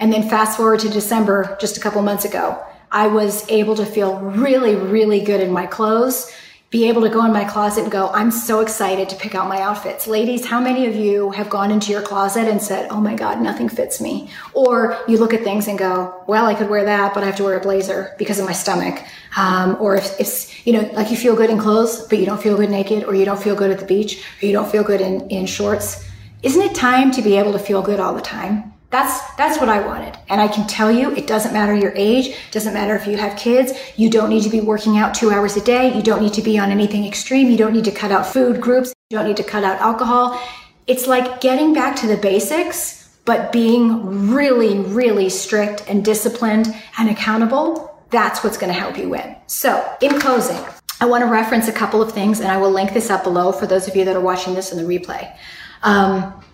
And 0.00 0.12
then 0.12 0.28
fast 0.28 0.56
forward 0.56 0.80
to 0.80 0.88
December, 0.88 1.56
just 1.60 1.76
a 1.76 1.80
couple 1.80 2.02
months 2.02 2.24
ago, 2.24 2.60
I 2.90 3.06
was 3.06 3.48
able 3.48 3.76
to 3.76 3.86
feel 3.86 4.18
really, 4.18 4.74
really 4.74 5.20
good 5.20 5.40
in 5.40 5.52
my 5.52 5.66
clothes 5.66 6.32
be 6.74 6.88
able 6.88 7.02
to 7.02 7.08
go 7.08 7.24
in 7.24 7.32
my 7.32 7.44
closet 7.44 7.84
and 7.84 7.92
go, 7.92 8.08
I'm 8.08 8.32
so 8.32 8.58
excited 8.58 9.08
to 9.08 9.14
pick 9.14 9.36
out 9.36 9.48
my 9.48 9.60
outfits. 9.60 10.08
Ladies, 10.08 10.44
how 10.44 10.60
many 10.60 10.88
of 10.88 10.96
you 10.96 11.30
have 11.30 11.48
gone 11.48 11.70
into 11.70 11.92
your 11.92 12.02
closet 12.02 12.48
and 12.48 12.60
said, 12.60 12.90
Oh 12.90 13.00
my 13.00 13.14
God, 13.14 13.40
nothing 13.40 13.68
fits 13.68 14.00
me? 14.00 14.28
Or 14.54 14.98
you 15.06 15.18
look 15.18 15.32
at 15.32 15.44
things 15.44 15.68
and 15.68 15.78
go, 15.78 16.24
Well, 16.26 16.46
I 16.46 16.54
could 16.54 16.68
wear 16.68 16.84
that, 16.84 17.14
but 17.14 17.22
I 17.22 17.26
have 17.26 17.36
to 17.36 17.44
wear 17.44 17.56
a 17.56 17.60
blazer 17.60 18.16
because 18.18 18.40
of 18.40 18.44
my 18.44 18.52
stomach. 18.52 19.04
Um, 19.36 19.76
or 19.78 19.94
if, 19.94 20.18
if, 20.18 20.66
you 20.66 20.72
know, 20.72 20.80
like 20.94 21.12
you 21.12 21.16
feel 21.16 21.36
good 21.36 21.48
in 21.48 21.58
clothes, 21.58 22.08
but 22.08 22.18
you 22.18 22.26
don't 22.26 22.42
feel 22.42 22.56
good 22.56 22.70
naked, 22.70 23.04
or 23.04 23.14
you 23.14 23.24
don't 23.24 23.40
feel 23.40 23.54
good 23.54 23.70
at 23.70 23.78
the 23.78 23.86
beach, 23.86 24.24
or 24.42 24.46
you 24.46 24.52
don't 24.52 24.68
feel 24.68 24.82
good 24.82 25.00
in, 25.00 25.30
in 25.30 25.46
shorts. 25.46 26.04
Isn't 26.42 26.60
it 26.60 26.74
time 26.74 27.12
to 27.12 27.22
be 27.22 27.38
able 27.38 27.52
to 27.52 27.60
feel 27.60 27.82
good 27.82 28.00
all 28.00 28.16
the 28.16 28.20
time? 28.20 28.73
That's, 28.94 29.34
that's 29.34 29.58
what 29.58 29.68
I 29.68 29.84
wanted. 29.84 30.16
And 30.28 30.40
I 30.40 30.46
can 30.46 30.68
tell 30.68 30.88
you, 30.88 31.10
it 31.16 31.26
doesn't 31.26 31.52
matter 31.52 31.74
your 31.74 31.92
age, 31.96 32.36
doesn't 32.52 32.72
matter 32.72 32.94
if 32.94 33.08
you 33.08 33.16
have 33.16 33.36
kids, 33.36 33.72
you 33.96 34.08
don't 34.08 34.30
need 34.30 34.44
to 34.44 34.48
be 34.48 34.60
working 34.60 34.98
out 34.98 35.16
two 35.16 35.32
hours 35.32 35.56
a 35.56 35.60
day, 35.60 35.92
you 35.96 36.00
don't 36.00 36.22
need 36.22 36.32
to 36.34 36.42
be 36.42 36.60
on 36.60 36.70
anything 36.70 37.04
extreme, 37.04 37.50
you 37.50 37.56
don't 37.56 37.72
need 37.72 37.86
to 37.86 37.90
cut 37.90 38.12
out 38.12 38.24
food 38.24 38.60
groups, 38.60 38.94
you 39.10 39.18
don't 39.18 39.26
need 39.26 39.36
to 39.38 39.42
cut 39.42 39.64
out 39.64 39.80
alcohol. 39.80 40.40
It's 40.86 41.08
like 41.08 41.40
getting 41.40 41.74
back 41.74 41.96
to 41.96 42.06
the 42.06 42.16
basics, 42.16 43.18
but 43.24 43.50
being 43.50 44.30
really, 44.32 44.78
really 44.78 45.28
strict 45.28 45.82
and 45.88 46.04
disciplined 46.04 46.72
and 46.96 47.10
accountable. 47.10 48.00
That's 48.10 48.44
what's 48.44 48.56
going 48.56 48.72
to 48.72 48.78
help 48.78 48.96
you 48.96 49.08
win. 49.08 49.34
So, 49.48 49.92
in 50.02 50.20
closing, 50.20 50.64
I 51.00 51.06
want 51.06 51.22
to 51.22 51.26
reference 51.26 51.66
a 51.66 51.72
couple 51.72 52.00
of 52.00 52.12
things, 52.12 52.38
and 52.38 52.48
I 52.48 52.58
will 52.58 52.70
link 52.70 52.92
this 52.92 53.10
up 53.10 53.24
below 53.24 53.50
for 53.50 53.66
those 53.66 53.88
of 53.88 53.96
you 53.96 54.04
that 54.04 54.14
are 54.14 54.20
watching 54.20 54.54
this 54.54 54.70
in 54.70 54.78
the 54.78 54.84
replay. 54.84 55.36
Um, 55.82 56.44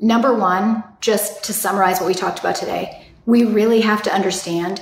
Number 0.00 0.34
one, 0.34 0.82
just 1.00 1.44
to 1.44 1.52
summarize 1.52 2.00
what 2.00 2.06
we 2.06 2.14
talked 2.14 2.38
about 2.38 2.56
today, 2.56 3.06
we 3.26 3.44
really 3.44 3.82
have 3.82 4.02
to 4.04 4.14
understand 4.14 4.80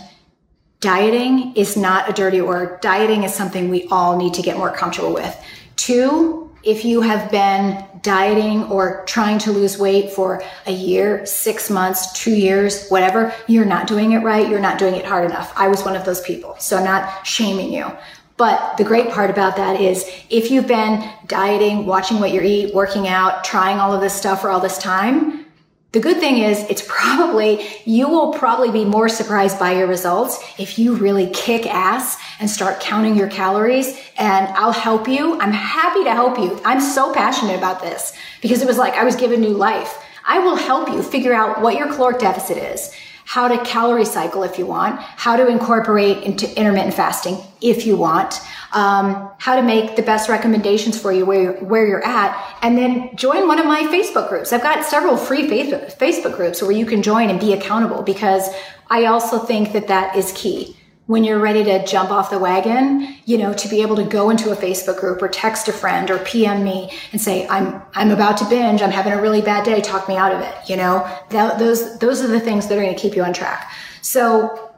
dieting 0.80 1.56
is 1.56 1.76
not 1.76 2.08
a 2.08 2.12
dirty 2.12 2.40
word. 2.40 2.80
Dieting 2.80 3.24
is 3.24 3.34
something 3.34 3.68
we 3.68 3.88
all 3.88 4.16
need 4.16 4.34
to 4.34 4.42
get 4.42 4.56
more 4.56 4.72
comfortable 4.72 5.12
with. 5.12 5.36
Two, 5.74 6.48
if 6.62 6.84
you 6.84 7.00
have 7.00 7.30
been 7.30 7.84
dieting 8.02 8.64
or 8.64 9.04
trying 9.06 9.38
to 9.38 9.52
lose 9.52 9.78
weight 9.78 10.10
for 10.10 10.42
a 10.66 10.72
year, 10.72 11.24
six 11.26 11.70
months, 11.70 12.12
two 12.12 12.34
years, 12.34 12.88
whatever, 12.88 13.32
you're 13.46 13.64
not 13.64 13.86
doing 13.86 14.12
it 14.12 14.18
right. 14.18 14.48
You're 14.48 14.60
not 14.60 14.78
doing 14.78 14.94
it 14.94 15.04
hard 15.04 15.24
enough. 15.24 15.52
I 15.56 15.68
was 15.68 15.84
one 15.84 15.96
of 15.96 16.04
those 16.04 16.20
people. 16.20 16.56
So 16.58 16.76
I'm 16.76 16.84
not 16.84 17.26
shaming 17.26 17.72
you. 17.72 17.90
But 18.38 18.76
the 18.76 18.84
great 18.84 19.10
part 19.10 19.30
about 19.30 19.56
that 19.56 19.80
is 19.80 20.08
if 20.30 20.50
you've 20.52 20.68
been 20.68 21.10
dieting, 21.26 21.84
watching 21.86 22.20
what 22.20 22.32
you 22.32 22.40
eat, 22.40 22.72
working 22.72 23.08
out, 23.08 23.42
trying 23.42 23.78
all 23.78 23.92
of 23.92 24.00
this 24.00 24.14
stuff 24.14 24.40
for 24.42 24.48
all 24.48 24.60
this 24.60 24.78
time, 24.78 25.44
the 25.90 25.98
good 25.98 26.18
thing 26.18 26.38
is 26.38 26.60
it's 26.70 26.84
probably, 26.88 27.66
you 27.84 28.08
will 28.08 28.32
probably 28.32 28.70
be 28.70 28.84
more 28.84 29.08
surprised 29.08 29.58
by 29.58 29.72
your 29.72 29.88
results 29.88 30.40
if 30.56 30.78
you 30.78 30.94
really 30.94 31.28
kick 31.30 31.66
ass 31.66 32.16
and 32.38 32.48
start 32.48 32.78
counting 32.78 33.16
your 33.16 33.28
calories 33.28 34.00
and 34.16 34.46
I'll 34.56 34.70
help 34.70 35.08
you. 35.08 35.40
I'm 35.40 35.52
happy 35.52 36.04
to 36.04 36.12
help 36.12 36.38
you. 36.38 36.60
I'm 36.64 36.80
so 36.80 37.12
passionate 37.12 37.58
about 37.58 37.80
this 37.80 38.12
because 38.40 38.62
it 38.62 38.68
was 38.68 38.78
like 38.78 38.94
I 38.94 39.02
was 39.02 39.16
given 39.16 39.40
new 39.40 39.48
life. 39.48 39.98
I 40.24 40.38
will 40.38 40.56
help 40.56 40.88
you 40.90 41.02
figure 41.02 41.34
out 41.34 41.60
what 41.60 41.74
your 41.74 41.92
caloric 41.92 42.20
deficit 42.20 42.58
is 42.58 42.94
how 43.28 43.46
to 43.46 43.62
calorie 43.62 44.06
cycle 44.06 44.42
if 44.42 44.58
you 44.58 44.64
want, 44.64 44.98
how 44.98 45.36
to 45.36 45.46
incorporate 45.48 46.22
into 46.22 46.48
intermittent 46.58 46.94
fasting 46.94 47.36
if 47.60 47.84
you 47.84 47.94
want, 47.94 48.40
um, 48.72 49.30
how 49.36 49.54
to 49.54 49.60
make 49.60 49.96
the 49.96 50.02
best 50.02 50.30
recommendations 50.30 50.98
for 50.98 51.12
you 51.12 51.26
where 51.26 51.42
you're, 51.42 51.64
where 51.64 51.86
you're 51.86 52.04
at, 52.06 52.56
and 52.62 52.78
then 52.78 53.14
join 53.16 53.46
one 53.46 53.58
of 53.58 53.66
my 53.66 53.82
Facebook 53.92 54.30
groups. 54.30 54.50
I've 54.50 54.62
got 54.62 54.82
several 54.82 55.18
free 55.18 55.46
Facebook, 55.46 55.94
Facebook 55.98 56.36
groups 56.36 56.62
where 56.62 56.72
you 56.72 56.86
can 56.86 57.02
join 57.02 57.28
and 57.28 57.38
be 57.38 57.52
accountable 57.52 58.02
because 58.02 58.48
I 58.88 59.04
also 59.04 59.38
think 59.38 59.74
that 59.74 59.88
that 59.88 60.16
is 60.16 60.32
key. 60.32 60.77
When 61.08 61.24
you're 61.24 61.38
ready 61.38 61.64
to 61.64 61.82
jump 61.86 62.10
off 62.10 62.28
the 62.28 62.38
wagon, 62.38 63.16
you 63.24 63.38
know, 63.38 63.54
to 63.54 63.66
be 63.66 63.80
able 63.80 63.96
to 63.96 64.04
go 64.04 64.28
into 64.28 64.50
a 64.50 64.54
Facebook 64.54 65.00
group 65.00 65.22
or 65.22 65.28
text 65.28 65.66
a 65.66 65.72
friend 65.72 66.10
or 66.10 66.18
PM 66.18 66.62
me 66.62 66.92
and 67.12 67.20
say, 67.20 67.48
I'm, 67.48 67.80
I'm 67.94 68.10
about 68.10 68.36
to 68.38 68.44
binge. 68.44 68.82
I'm 68.82 68.90
having 68.90 69.14
a 69.14 69.22
really 69.22 69.40
bad 69.40 69.64
day. 69.64 69.80
Talk 69.80 70.06
me 70.06 70.18
out 70.18 70.32
of 70.32 70.42
it. 70.42 70.54
You 70.68 70.76
know, 70.76 71.10
that, 71.30 71.58
those, 71.58 71.98
those 71.98 72.20
are 72.20 72.26
the 72.26 72.38
things 72.38 72.68
that 72.68 72.76
are 72.76 72.82
going 72.82 72.94
to 72.94 73.00
keep 73.00 73.16
you 73.16 73.24
on 73.24 73.32
track. 73.32 73.72
So 74.02 74.70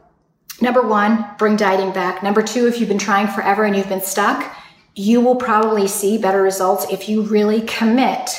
number 0.61 0.83
one, 0.83 1.27
bring 1.37 1.57
dieting 1.57 1.93
back. 1.93 2.23
Number 2.23 2.43
two, 2.43 2.69
if 2.69 2.79
you've 2.79 2.89
been 2.89 2.97
trying 2.97 3.27
forever 3.27 3.65
and 3.65 3.75
you've 3.75 3.89
been 3.89 4.01
stuck, 4.01 4.55
you 4.95 5.21
will 5.21 5.37
probably 5.37 5.89
see 5.89 6.17
better 6.17 6.43
results 6.43 6.87
if 6.93 7.09
you 7.09 7.23
really 7.23 7.63
commit 7.63 8.31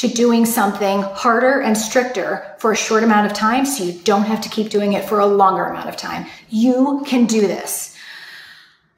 to 0.00 0.08
doing 0.08 0.46
something 0.46 1.02
harder 1.02 1.60
and 1.60 1.76
stricter 1.76 2.54
for 2.56 2.72
a 2.72 2.76
short 2.76 3.04
amount 3.04 3.30
of 3.30 3.36
time 3.36 3.66
so 3.66 3.84
you 3.84 3.92
don't 4.00 4.24
have 4.24 4.40
to 4.40 4.48
keep 4.48 4.70
doing 4.70 4.94
it 4.94 5.04
for 5.04 5.18
a 5.18 5.26
longer 5.26 5.64
amount 5.64 5.90
of 5.90 5.96
time. 5.96 6.24
You 6.48 7.04
can 7.06 7.26
do 7.26 7.42
this. 7.42 7.94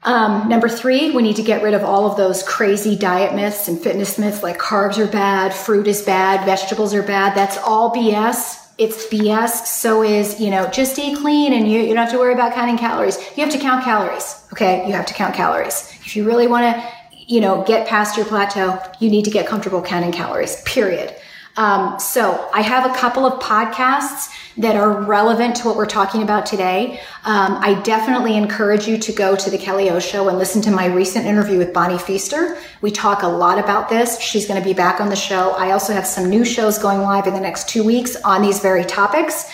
Um, 0.03 0.47
number 0.47 0.69
three, 0.69 1.11
we 1.11 1.21
need 1.21 1.35
to 1.35 1.43
get 1.43 1.61
rid 1.61 1.73
of 1.73 1.83
all 1.83 2.09
of 2.09 2.15
those 2.15 2.41
crazy 2.43 2.95
diet 2.95 3.35
myths 3.35 3.67
and 3.67 3.77
fitness 3.77 4.17
myths 4.17 4.43
like 4.43 4.57
carbs 4.57 4.97
are 4.97 5.11
bad, 5.11 5.53
fruit 5.53 5.87
is 5.87 6.01
bad, 6.01 6.45
vegetables 6.45 6.93
are 6.93 7.03
bad. 7.03 7.35
That's 7.35 7.57
all 7.57 7.93
BS. 7.93 8.61
It's 8.77 9.05
BS. 9.07 9.65
So 9.65 10.03
is, 10.03 10.39
you 10.39 10.51
know, 10.51 10.69
just 10.69 10.97
eat 10.97 11.17
clean 11.17 11.51
and 11.51 11.69
you, 11.69 11.81
you 11.81 11.87
don't 11.87 11.97
have 11.97 12.11
to 12.11 12.17
worry 12.17 12.33
about 12.33 12.53
counting 12.53 12.77
calories. 12.77 13.17
You 13.35 13.43
have 13.43 13.51
to 13.51 13.59
count 13.59 13.83
calories. 13.83 14.41
Okay. 14.53 14.87
You 14.87 14.93
have 14.93 15.05
to 15.07 15.13
count 15.13 15.35
calories. 15.35 15.91
If 16.05 16.15
you 16.15 16.23
really 16.23 16.47
want 16.47 16.63
to 16.63 16.93
you 17.27 17.41
know, 17.41 17.63
get 17.63 17.87
past 17.87 18.17
your 18.17 18.25
plateau, 18.25 18.81
you 18.99 19.09
need 19.09 19.25
to 19.25 19.31
get 19.31 19.47
comfortable 19.47 19.81
counting 19.81 20.11
calories, 20.11 20.61
period. 20.63 21.15
Um, 21.55 21.99
so 21.99 22.49
I 22.51 22.61
have 22.61 22.89
a 22.89 22.97
couple 22.97 23.25
of 23.27 23.39
podcasts 23.39 24.31
that 24.57 24.75
are 24.75 25.03
relevant 25.03 25.55
to 25.57 25.67
what 25.67 25.75
we're 25.75 25.85
talking 25.85 26.23
about 26.23 26.47
today. 26.47 26.99
Um, 27.25 27.57
I 27.59 27.79
definitely 27.83 28.37
encourage 28.37 28.87
you 28.87 28.97
to 28.97 29.11
go 29.11 29.35
to 29.35 29.49
the 29.51 29.57
Kelly 29.57 29.91
O 29.91 29.99
Show 29.99 30.29
and 30.29 30.39
listen 30.39 30.63
to 30.63 30.71
my 30.71 30.87
recent 30.87 31.25
interview 31.27 31.59
with 31.59 31.71
Bonnie 31.71 31.99
Feaster. 31.99 32.57
We 32.81 32.89
talk 32.89 33.21
a 33.21 33.27
lot 33.27 33.59
about 33.59 33.87
this. 33.87 34.19
She's 34.19 34.47
going 34.47 34.59
to 34.59 34.67
be 34.67 34.73
back 34.73 34.99
on 34.99 35.09
the 35.09 35.15
show. 35.15 35.51
I 35.51 35.71
also 35.71 35.93
have 35.93 36.07
some 36.07 36.27
new 36.27 36.43
shows 36.43 36.79
going 36.79 37.01
live 37.01 37.27
in 37.27 37.35
the 37.35 37.39
next 37.39 37.69
two 37.69 37.83
weeks 37.83 38.15
on 38.23 38.41
these 38.41 38.59
very 38.59 38.83
topics. 38.83 39.49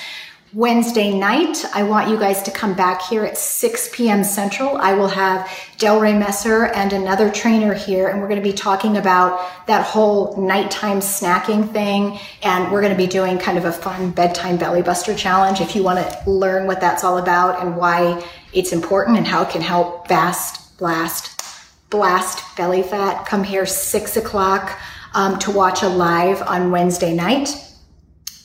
Wednesday 0.53 1.13
night, 1.13 1.63
I 1.75 1.83
want 1.83 2.09
you 2.09 2.17
guys 2.17 2.41
to 2.41 2.49
come 2.49 2.73
back 2.73 3.03
here 3.03 3.23
at 3.23 3.37
6 3.37 3.89
p.m. 3.93 4.23
Central. 4.23 4.77
I 4.77 4.93
will 4.93 5.07
have 5.07 5.47
Delray 5.77 6.17
Messer 6.17 6.65
and 6.65 6.91
another 6.91 7.29
trainer 7.29 7.75
here, 7.75 8.07
and 8.07 8.19
we're 8.19 8.27
going 8.27 8.41
to 8.41 8.49
be 8.49 8.55
talking 8.55 8.97
about 8.97 9.47
that 9.67 9.85
whole 9.85 10.35
nighttime 10.37 11.01
snacking 11.01 11.71
thing. 11.71 12.17
And 12.41 12.71
we're 12.71 12.81
going 12.81 12.93
to 12.93 12.97
be 12.97 13.05
doing 13.05 13.37
kind 13.37 13.59
of 13.59 13.65
a 13.65 13.71
fun 13.71 14.09
bedtime 14.09 14.57
belly 14.57 14.81
buster 14.81 15.13
challenge. 15.13 15.61
If 15.61 15.75
you 15.75 15.83
want 15.83 15.99
to 15.99 16.29
learn 16.31 16.65
what 16.65 16.81
that's 16.81 17.03
all 17.03 17.19
about 17.19 17.61
and 17.61 17.77
why 17.77 18.27
it's 18.51 18.71
important 18.71 19.19
and 19.19 19.27
how 19.27 19.43
it 19.43 19.51
can 19.51 19.61
help 19.61 20.07
fast, 20.07 20.75
blast, 20.79 21.43
blast 21.91 22.57
belly 22.57 22.81
fat, 22.81 23.27
come 23.27 23.43
here 23.43 23.67
six 23.67 24.17
o'clock 24.17 24.79
um, 25.13 25.37
to 25.37 25.51
watch 25.51 25.83
a 25.83 25.87
live 25.87 26.41
on 26.41 26.71
Wednesday 26.71 27.13
night. 27.13 27.68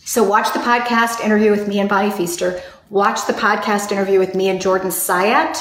So 0.07 0.23
watch 0.23 0.53
the 0.53 0.59
podcast 0.59 1.25
interview 1.25 1.51
with 1.51 1.67
me 1.67 1.81
and 1.81 1.89
Bonnie 1.89 2.11
Feaster. 2.11 2.61
Watch 2.91 3.27
the 3.27 3.33
podcast 3.33 3.91
interview 3.91 4.19
with 4.19 4.35
me 4.35 4.51
and 4.51 4.61
Jordan 4.61 4.91
Syatt. 4.91 5.59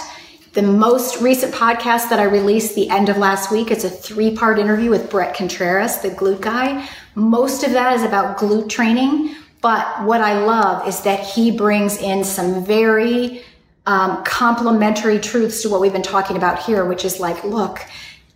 The 0.52 0.62
most 0.62 1.22
recent 1.22 1.56
podcast 1.56 2.10
that 2.10 2.20
I 2.20 2.24
released 2.24 2.76
the 2.76 2.90
end 2.90 3.08
of 3.08 3.18
last 3.18 3.52
week, 3.52 3.72
it's 3.72 3.86
a 3.86 3.90
three 3.90 4.36
part 4.36 4.60
interview 4.60 4.90
with 4.90 5.10
Bret 5.10 5.34
Contreras, 5.34 6.00
the 6.00 6.10
glute 6.10 6.42
guy. 6.42 6.86
Most 7.16 7.64
of 7.64 7.72
that 7.72 7.94
is 7.94 8.04
about 8.04 8.38
glute 8.38 8.68
training. 8.68 9.34
But 9.62 10.04
what 10.04 10.20
I 10.20 10.44
love 10.44 10.86
is 10.90 11.04
that 11.04 11.22
he 11.22 11.50
brings 11.50 11.98
in 11.98 12.26
some 12.26 12.66
very 12.66 13.44
um, 13.86 14.26
complementary 14.26 15.20
truths 15.20 15.62
to 15.62 15.70
what 15.70 15.80
we've 15.80 15.94
been 15.94 16.02
talking 16.02 16.36
about 16.36 16.62
here, 16.62 16.84
which 16.84 17.06
is 17.06 17.18
like, 17.18 17.42
look, 17.46 17.80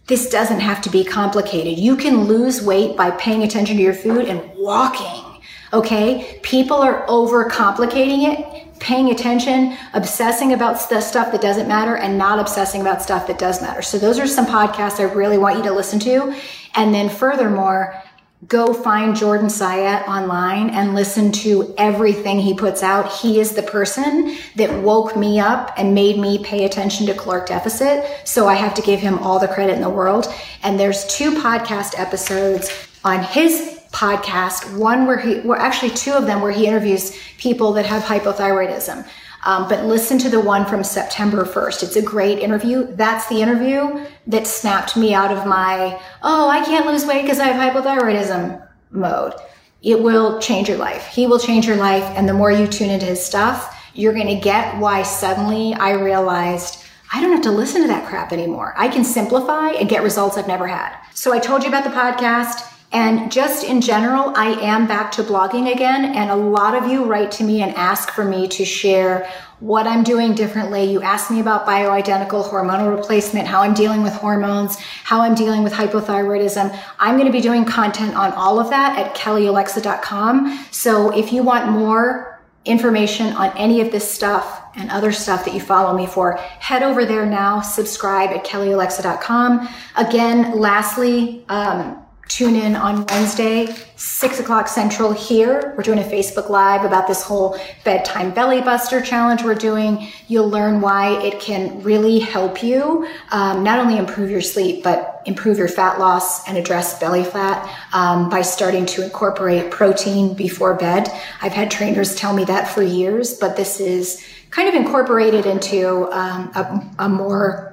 this 0.07 0.29
doesn't 0.29 0.61
have 0.61 0.81
to 0.83 0.89
be 0.89 1.03
complicated. 1.03 1.77
You 1.77 1.97
can 1.97 2.23
lose 2.23 2.61
weight 2.61 2.95
by 2.95 3.11
paying 3.11 3.43
attention 3.43 3.75
to 3.75 3.83
your 3.83 3.93
food 3.93 4.25
and 4.25 4.41
walking 4.55 5.26
Okay. 5.73 6.39
People 6.43 6.77
are 6.77 7.05
overcomplicating 7.07 8.27
it, 8.31 8.79
paying 8.79 9.09
attention, 9.11 9.77
obsessing 9.93 10.53
about 10.53 10.89
the 10.89 11.01
stuff 11.01 11.31
that 11.31 11.41
doesn't 11.41 11.67
matter 11.67 11.95
and 11.95 12.17
not 12.17 12.39
obsessing 12.39 12.81
about 12.81 13.01
stuff 13.01 13.27
that 13.27 13.37
does 13.37 13.61
matter. 13.61 13.81
So 13.81 13.97
those 13.97 14.19
are 14.19 14.27
some 14.27 14.45
podcasts 14.45 14.99
I 14.99 15.03
really 15.03 15.37
want 15.37 15.57
you 15.57 15.63
to 15.63 15.73
listen 15.73 15.99
to. 16.01 16.35
And 16.75 16.93
then 16.93 17.09
furthermore, 17.09 18.01
go 18.47 18.71
find 18.71 19.15
Jordan 19.15 19.47
Syatt 19.47 20.07
online 20.07 20.69
and 20.69 20.93
listen 20.93 21.31
to 21.31 21.73
everything 21.77 22.39
he 22.39 22.53
puts 22.53 22.83
out. 22.83 23.11
He 23.11 23.39
is 23.39 23.53
the 23.53 23.63
person 23.63 24.37
that 24.55 24.83
woke 24.83 25.17
me 25.17 25.39
up 25.39 25.73
and 25.75 25.95
made 25.95 26.19
me 26.19 26.43
pay 26.43 26.63
attention 26.65 27.07
to 27.07 27.15
caloric 27.15 27.47
deficit. 27.47 28.05
So 28.25 28.47
I 28.47 28.53
have 28.53 28.75
to 28.75 28.81
give 28.83 28.99
him 28.99 29.17
all 29.19 29.39
the 29.39 29.47
credit 29.47 29.73
in 29.73 29.81
the 29.81 29.89
world. 29.89 30.31
And 30.61 30.79
there's 30.79 31.05
two 31.07 31.31
podcast 31.31 31.99
episodes 31.99 32.71
on 33.03 33.23
his 33.23 33.76
podcast. 33.91 34.77
One 34.77 35.07
where 35.07 35.19
he, 35.19 35.39
well, 35.39 35.59
actually 35.59 35.91
two 35.91 36.13
of 36.13 36.25
them 36.25 36.41
where 36.41 36.51
he 36.51 36.67
interviews 36.67 37.17
people 37.37 37.73
that 37.73 37.85
have 37.85 38.03
hypothyroidism. 38.03 39.07
Um, 39.43 39.69
but 39.69 39.85
listen 39.85 40.17
to 40.19 40.29
the 40.29 40.39
one 40.39 40.65
from 40.65 40.83
September 40.83 41.45
1st. 41.45 41.83
It's 41.83 41.95
a 41.95 42.01
great 42.01 42.39
interview. 42.39 42.87
That's 42.95 43.27
the 43.27 43.41
interview 43.41 44.05
that 44.27 44.47
snapped 44.47 44.97
me 44.97 45.13
out 45.13 45.31
of 45.31 45.45
my, 45.45 46.01
oh, 46.21 46.49
I 46.49 46.65
can't 46.65 46.85
lose 46.85 47.05
weight 47.05 47.21
because 47.21 47.39
I 47.39 47.47
have 47.47 47.73
hypothyroidism 47.73 48.67
mode. 48.91 49.33
It 49.81 50.01
will 50.01 50.39
change 50.41 50.67
your 50.67 50.77
life. 50.77 51.07
He 51.07 51.27
will 51.27 51.39
change 51.39 51.65
your 51.65 51.77
life. 51.77 52.03
And 52.03 52.27
the 52.27 52.33
more 52.33 52.51
you 52.51 52.67
tune 52.67 52.89
into 52.89 53.05
his 53.05 53.23
stuff, 53.23 53.73
you're 53.93 54.13
going 54.13 54.27
to 54.27 54.41
get 54.41 54.77
why 54.79 55.03
suddenly 55.03 55.73
I 55.75 55.91
realized 55.91 56.83
I 57.13 57.21
don't 57.21 57.31
have 57.31 57.43
to 57.43 57.51
listen 57.51 57.83
to 57.83 57.87
that 57.87 58.07
crap 58.07 58.33
anymore. 58.33 58.73
I 58.75 58.89
can 58.89 59.03
simplify 59.05 59.69
and 59.69 59.87
get 59.87 60.03
results 60.03 60.37
I've 60.37 60.47
never 60.47 60.67
had. 60.67 60.97
So 61.13 61.31
I 61.31 61.39
told 61.39 61.63
you 61.63 61.69
about 61.69 61.85
the 61.85 61.89
podcast. 61.89 62.73
And 62.91 63.29
just 63.29 63.65
in 63.65 63.81
general, 63.81 64.31
I 64.35 64.47
am 64.61 64.87
back 64.87 65.11
to 65.13 65.23
blogging 65.23 65.73
again. 65.73 66.05
And 66.15 66.31
a 66.31 66.35
lot 66.35 66.73
of 66.73 66.89
you 66.89 67.03
write 67.03 67.31
to 67.33 67.43
me 67.43 67.61
and 67.61 67.75
ask 67.75 68.11
for 68.11 68.23
me 68.23 68.47
to 68.47 68.63
share 68.63 69.29
what 69.59 69.87
I'm 69.87 70.03
doing 70.03 70.35
differently. 70.35 70.85
You 70.85 71.01
ask 71.01 71.29
me 71.29 71.41
about 71.41 71.65
bioidentical 71.65 72.47
hormonal 72.47 72.95
replacement, 72.95 73.47
how 73.47 73.61
I'm 73.61 73.73
dealing 73.73 74.03
with 74.03 74.13
hormones, 74.13 74.77
how 75.03 75.21
I'm 75.21 75.35
dealing 75.35 75.63
with 75.63 75.73
hypothyroidism. 75.73 76.79
I'm 76.99 77.15
going 77.15 77.25
to 77.25 77.31
be 77.31 77.41
doing 77.41 77.65
content 77.65 78.15
on 78.15 78.31
all 78.33 78.59
of 78.59 78.69
that 78.69 78.97
at 78.97 79.15
kellyolexa.com. 79.15 80.65
So 80.71 81.09
if 81.17 81.33
you 81.33 81.43
want 81.43 81.69
more 81.69 82.39
information 82.63 83.33
on 83.33 83.55
any 83.57 83.81
of 83.81 83.91
this 83.91 84.09
stuff 84.09 84.61
and 84.75 84.91
other 84.91 85.11
stuff 85.11 85.43
that 85.45 85.53
you 85.53 85.59
follow 85.59 85.97
me 85.97 86.05
for, 86.05 86.37
head 86.37 86.83
over 86.83 87.05
there 87.05 87.25
now, 87.25 87.61
subscribe 87.61 88.29
at 88.29 88.45
kellyolexa.com. 88.45 89.67
Again, 89.95 90.57
lastly, 90.57 91.43
um, 91.49 92.05
tune 92.27 92.55
in 92.55 92.75
on 92.75 93.05
Wednesday, 93.07 93.75
six 93.95 94.39
o'clock 94.39 94.67
central 94.67 95.11
here. 95.11 95.73
We're 95.75 95.83
doing 95.83 95.99
a 95.99 96.03
Facebook 96.03 96.49
live 96.49 96.83
about 96.83 97.07
this 97.07 97.23
whole 97.23 97.59
bedtime 97.83 98.31
belly 98.31 98.61
buster 98.61 99.01
challenge 99.01 99.43
we're 99.43 99.55
doing. 99.55 100.09
You'll 100.27 100.49
learn 100.49 100.81
why 100.81 101.21
it 101.21 101.39
can 101.39 101.81
really 101.83 102.19
help 102.19 102.61
you 102.61 103.07
um, 103.31 103.63
not 103.63 103.79
only 103.79 103.97
improve 103.97 104.29
your 104.29 104.41
sleep, 104.41 104.83
but 104.83 105.21
improve 105.25 105.57
your 105.57 105.67
fat 105.67 105.99
loss 105.99 106.47
and 106.47 106.57
address 106.57 106.99
belly 106.99 107.23
fat 107.23 107.67
um, 107.93 108.29
by 108.29 108.41
starting 108.41 108.85
to 108.87 109.03
incorporate 109.03 109.71
protein 109.71 110.33
before 110.33 110.73
bed. 110.73 111.09
I've 111.41 111.53
had 111.53 111.71
trainers 111.71 112.15
tell 112.15 112.33
me 112.33 112.45
that 112.45 112.67
for 112.67 112.83
years, 112.83 113.33
but 113.33 113.55
this 113.55 113.79
is 113.79 114.25
kind 114.49 114.69
of 114.69 114.75
incorporated 114.75 115.45
into 115.45 116.09
um, 116.11 116.51
a, 116.55 117.05
a 117.05 117.09
more 117.09 117.66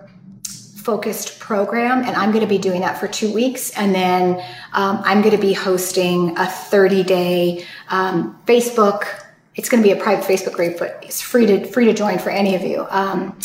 focused 0.85 1.41
program 1.41 2.05
and 2.05 2.15
i'm 2.17 2.31
going 2.31 2.43
to 2.43 2.49
be 2.49 2.59
doing 2.59 2.81
that 2.83 2.99
for 2.99 3.09
two 3.09 3.33
weeks 3.33 3.71
and 3.71 3.95
then 3.95 4.35
um, 4.73 5.01
i'm 5.05 5.23
going 5.23 5.35
to 5.35 5.41
be 5.41 5.53
hosting 5.53 6.37
a 6.37 6.47
30 6.47 7.03
day 7.03 7.65
um, 7.89 8.39
facebook 8.47 9.07
it's 9.55 9.69
going 9.69 9.83
to 9.83 9.89
be 9.89 9.99
a 9.99 10.03
private 10.03 10.25
facebook 10.25 10.53
group 10.53 10.79
but 10.79 10.99
it's 11.03 11.21
free 11.21 11.47
to 11.47 11.65
free 11.67 11.87
to 11.87 11.95
join 11.95 12.19
for 12.19 12.31
any 12.31 12.55
of 12.55 12.63
you 12.63 12.87
um, 12.91 13.37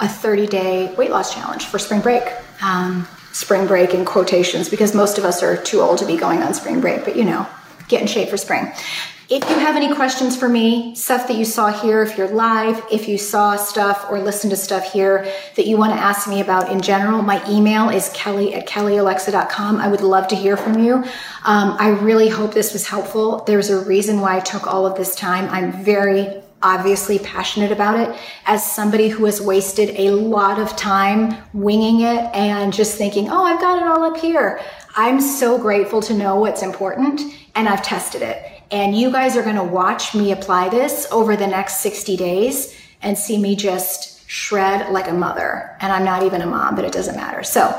a 0.00 0.08
30 0.08 0.46
day 0.46 0.94
weight 0.94 1.10
loss 1.10 1.34
challenge 1.34 1.66
for 1.66 1.78
spring 1.78 2.00
break. 2.00 2.24
Um, 2.62 3.06
spring 3.34 3.66
break 3.66 3.92
in 3.94 4.04
quotations 4.04 4.68
because 4.68 4.94
most 4.94 5.18
of 5.18 5.24
us 5.24 5.42
are 5.42 5.56
too 5.56 5.80
old 5.80 5.98
to 5.98 6.06
be 6.06 6.16
going 6.16 6.40
on 6.40 6.54
spring 6.54 6.80
break 6.80 7.04
but 7.04 7.16
you 7.16 7.24
know 7.24 7.44
get 7.88 8.00
in 8.00 8.06
shape 8.06 8.28
for 8.28 8.36
spring 8.36 8.72
if 9.30 9.48
you 9.48 9.56
have 9.58 9.74
any 9.74 9.94
questions 9.94 10.36
for 10.36 10.48
me, 10.48 10.94
stuff 10.94 11.28
that 11.28 11.36
you 11.36 11.46
saw 11.46 11.72
here, 11.72 12.02
if 12.02 12.18
you're 12.18 12.28
live, 12.28 12.82
if 12.92 13.08
you 13.08 13.16
saw 13.16 13.56
stuff 13.56 14.06
or 14.10 14.20
listened 14.20 14.50
to 14.50 14.56
stuff 14.56 14.92
here 14.92 15.30
that 15.56 15.66
you 15.66 15.78
want 15.78 15.94
to 15.94 15.98
ask 15.98 16.28
me 16.28 16.42
about 16.42 16.70
in 16.70 16.80
general, 16.80 17.22
my 17.22 17.42
email 17.50 17.88
is 17.88 18.10
kelly 18.10 18.54
at 18.54 18.68
kellyolexa.com. 18.68 19.76
I 19.78 19.88
would 19.88 20.02
love 20.02 20.28
to 20.28 20.36
hear 20.36 20.58
from 20.58 20.78
you. 20.82 20.96
Um, 21.44 21.76
I 21.78 21.88
really 22.02 22.28
hope 22.28 22.52
this 22.52 22.74
was 22.74 22.86
helpful. 22.86 23.44
There's 23.44 23.70
a 23.70 23.82
reason 23.84 24.20
why 24.20 24.36
I 24.36 24.40
took 24.40 24.66
all 24.66 24.84
of 24.84 24.96
this 24.96 25.14
time. 25.14 25.48
I'm 25.48 25.72
very 25.84 26.42
obviously 26.62 27.18
passionate 27.18 27.72
about 27.72 27.98
it 27.98 28.18
as 28.46 28.70
somebody 28.70 29.08
who 29.08 29.24
has 29.26 29.40
wasted 29.40 29.90
a 29.98 30.10
lot 30.10 30.58
of 30.58 30.74
time 30.76 31.36
winging 31.52 32.00
it 32.00 32.24
and 32.34 32.72
just 32.72 32.96
thinking, 32.98 33.28
oh, 33.30 33.44
I've 33.44 33.60
got 33.60 33.78
it 33.78 33.86
all 33.86 34.02
up 34.02 34.16
here. 34.16 34.60
I'm 34.96 35.20
so 35.20 35.58
grateful 35.58 36.00
to 36.02 36.14
know 36.14 36.36
what's 36.36 36.62
important 36.62 37.22
and 37.54 37.68
I've 37.68 37.82
tested 37.82 38.22
it. 38.22 38.53
And 38.74 38.98
you 38.98 39.12
guys 39.12 39.36
are 39.36 39.44
going 39.44 39.54
to 39.54 39.62
watch 39.62 40.16
me 40.16 40.32
apply 40.32 40.68
this 40.68 41.06
over 41.12 41.36
the 41.36 41.46
next 41.46 41.78
60 41.78 42.16
days 42.16 42.76
and 43.02 43.16
see 43.16 43.38
me 43.38 43.54
just 43.54 44.28
shred 44.28 44.92
like 44.92 45.06
a 45.06 45.12
mother. 45.12 45.76
And 45.80 45.92
I'm 45.92 46.04
not 46.04 46.24
even 46.24 46.42
a 46.42 46.46
mom, 46.46 46.74
but 46.74 46.84
it 46.84 46.92
doesn't 46.92 47.14
matter. 47.14 47.44
So, 47.44 47.72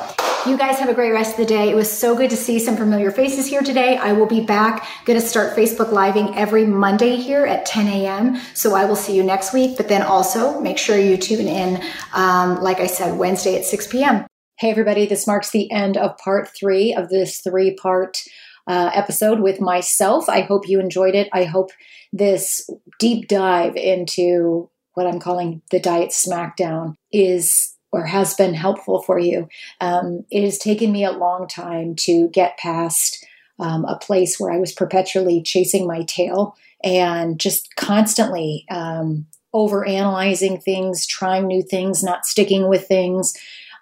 you 0.48 0.58
guys 0.58 0.80
have 0.80 0.88
a 0.88 0.94
great 0.94 1.12
rest 1.12 1.32
of 1.32 1.38
the 1.38 1.46
day. 1.46 1.70
It 1.70 1.76
was 1.76 1.92
so 1.92 2.16
good 2.16 2.30
to 2.30 2.38
see 2.38 2.60
some 2.60 2.78
familiar 2.78 3.12
faces 3.12 3.46
here 3.46 3.62
today. 3.62 3.98
I 3.98 4.14
will 4.14 4.26
be 4.26 4.40
back, 4.40 4.88
going 5.04 5.20
to 5.20 5.26
start 5.26 5.54
Facebook 5.58 5.92
Living 5.92 6.34
every 6.34 6.66
Monday 6.66 7.18
here 7.18 7.46
at 7.46 7.66
10 7.66 7.88
a.m. 7.88 8.40
So 8.54 8.74
I 8.74 8.86
will 8.86 8.96
see 8.96 9.18
you 9.18 9.24
next 9.24 9.52
week. 9.54 9.76
But 9.76 9.90
then 9.90 10.02
also 10.02 10.62
make 10.62 10.78
sure 10.78 10.98
you 10.98 11.18
tune 11.18 11.50
in, 11.50 11.84
um, 12.14 12.62
like 12.62 12.80
I 12.80 12.88
said, 12.88 13.18
Wednesday 13.18 13.58
at 13.58 13.66
6 13.66 13.88
p.m. 13.88 14.26
Hey, 14.60 14.72
everybody, 14.72 15.06
this 15.06 15.28
marks 15.28 15.50
the 15.50 15.70
end 15.72 15.98
of 15.98 16.18
part 16.20 16.48
three 16.56 16.94
of 16.94 17.10
this 17.10 17.42
three 17.42 17.76
part 17.76 18.22
uh, 18.68 18.92
episode 18.94 19.40
with 19.40 19.62
myself. 19.62 20.30
I 20.30 20.42
hope 20.42 20.68
you 20.68 20.80
enjoyed 20.80 21.16
it. 21.16 21.30
I 21.34 21.44
hope 21.44 21.72
this 22.12 22.70
deep 23.00 23.28
dive 23.28 23.76
into 23.76 24.70
what 24.94 25.08
I'm 25.08 25.20
calling 25.20 25.62
the 25.72 25.80
diet 25.80 26.10
smackdown 26.10 26.96
is 27.12 27.76
or 27.92 28.06
has 28.06 28.34
been 28.34 28.54
helpful 28.54 29.02
for 29.02 29.20
you. 29.20 29.48
Um, 29.80 30.26
it 30.30 30.44
has 30.44 30.58
taken 30.58 30.92
me 30.92 31.06
a 31.06 31.12
long 31.12 31.48
time 31.48 31.96
to 32.00 32.28
get 32.30 32.58
past 32.58 33.26
um, 33.60 33.86
a 33.86 33.98
place 33.98 34.38
where 34.38 34.52
I 34.52 34.58
was 34.58 34.74
perpetually 34.74 35.42
chasing 35.42 35.88
my 35.88 36.04
tail 36.04 36.58
and 36.84 37.40
just 37.40 37.76
constantly 37.78 38.66
um, 38.70 39.28
over 39.54 39.88
analyzing 39.88 40.60
things, 40.60 41.08
trying 41.08 41.48
new 41.48 41.64
things, 41.64 42.04
not 42.04 42.26
sticking 42.26 42.68
with 42.68 42.86
things. 42.86 43.34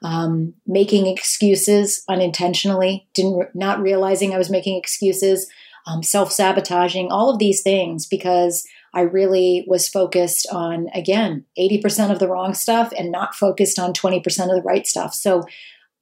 Um, 0.03 0.53
making 0.67 1.07
excuses 1.07 2.03
unintentionally, 2.09 3.07
didn't 3.13 3.55
not 3.55 3.81
realizing 3.81 4.33
I 4.33 4.37
was 4.37 4.49
making 4.49 4.77
excuses, 4.77 5.49
um, 5.87 6.03
self 6.03 6.31
sabotaging, 6.31 7.11
all 7.11 7.29
of 7.29 7.39
these 7.39 7.61
things 7.61 8.05
because 8.05 8.65
I 8.93 9.01
really 9.01 9.65
was 9.67 9.89
focused 9.89 10.47
on, 10.51 10.89
again, 10.93 11.45
80% 11.57 12.11
of 12.11 12.19
the 12.19 12.27
wrong 12.27 12.53
stuff 12.53 12.93
and 12.97 13.11
not 13.11 13.33
focused 13.33 13.79
on 13.79 13.93
20% 13.93 14.17
of 14.43 14.55
the 14.55 14.61
right 14.63 14.85
stuff. 14.85 15.13
So 15.13 15.43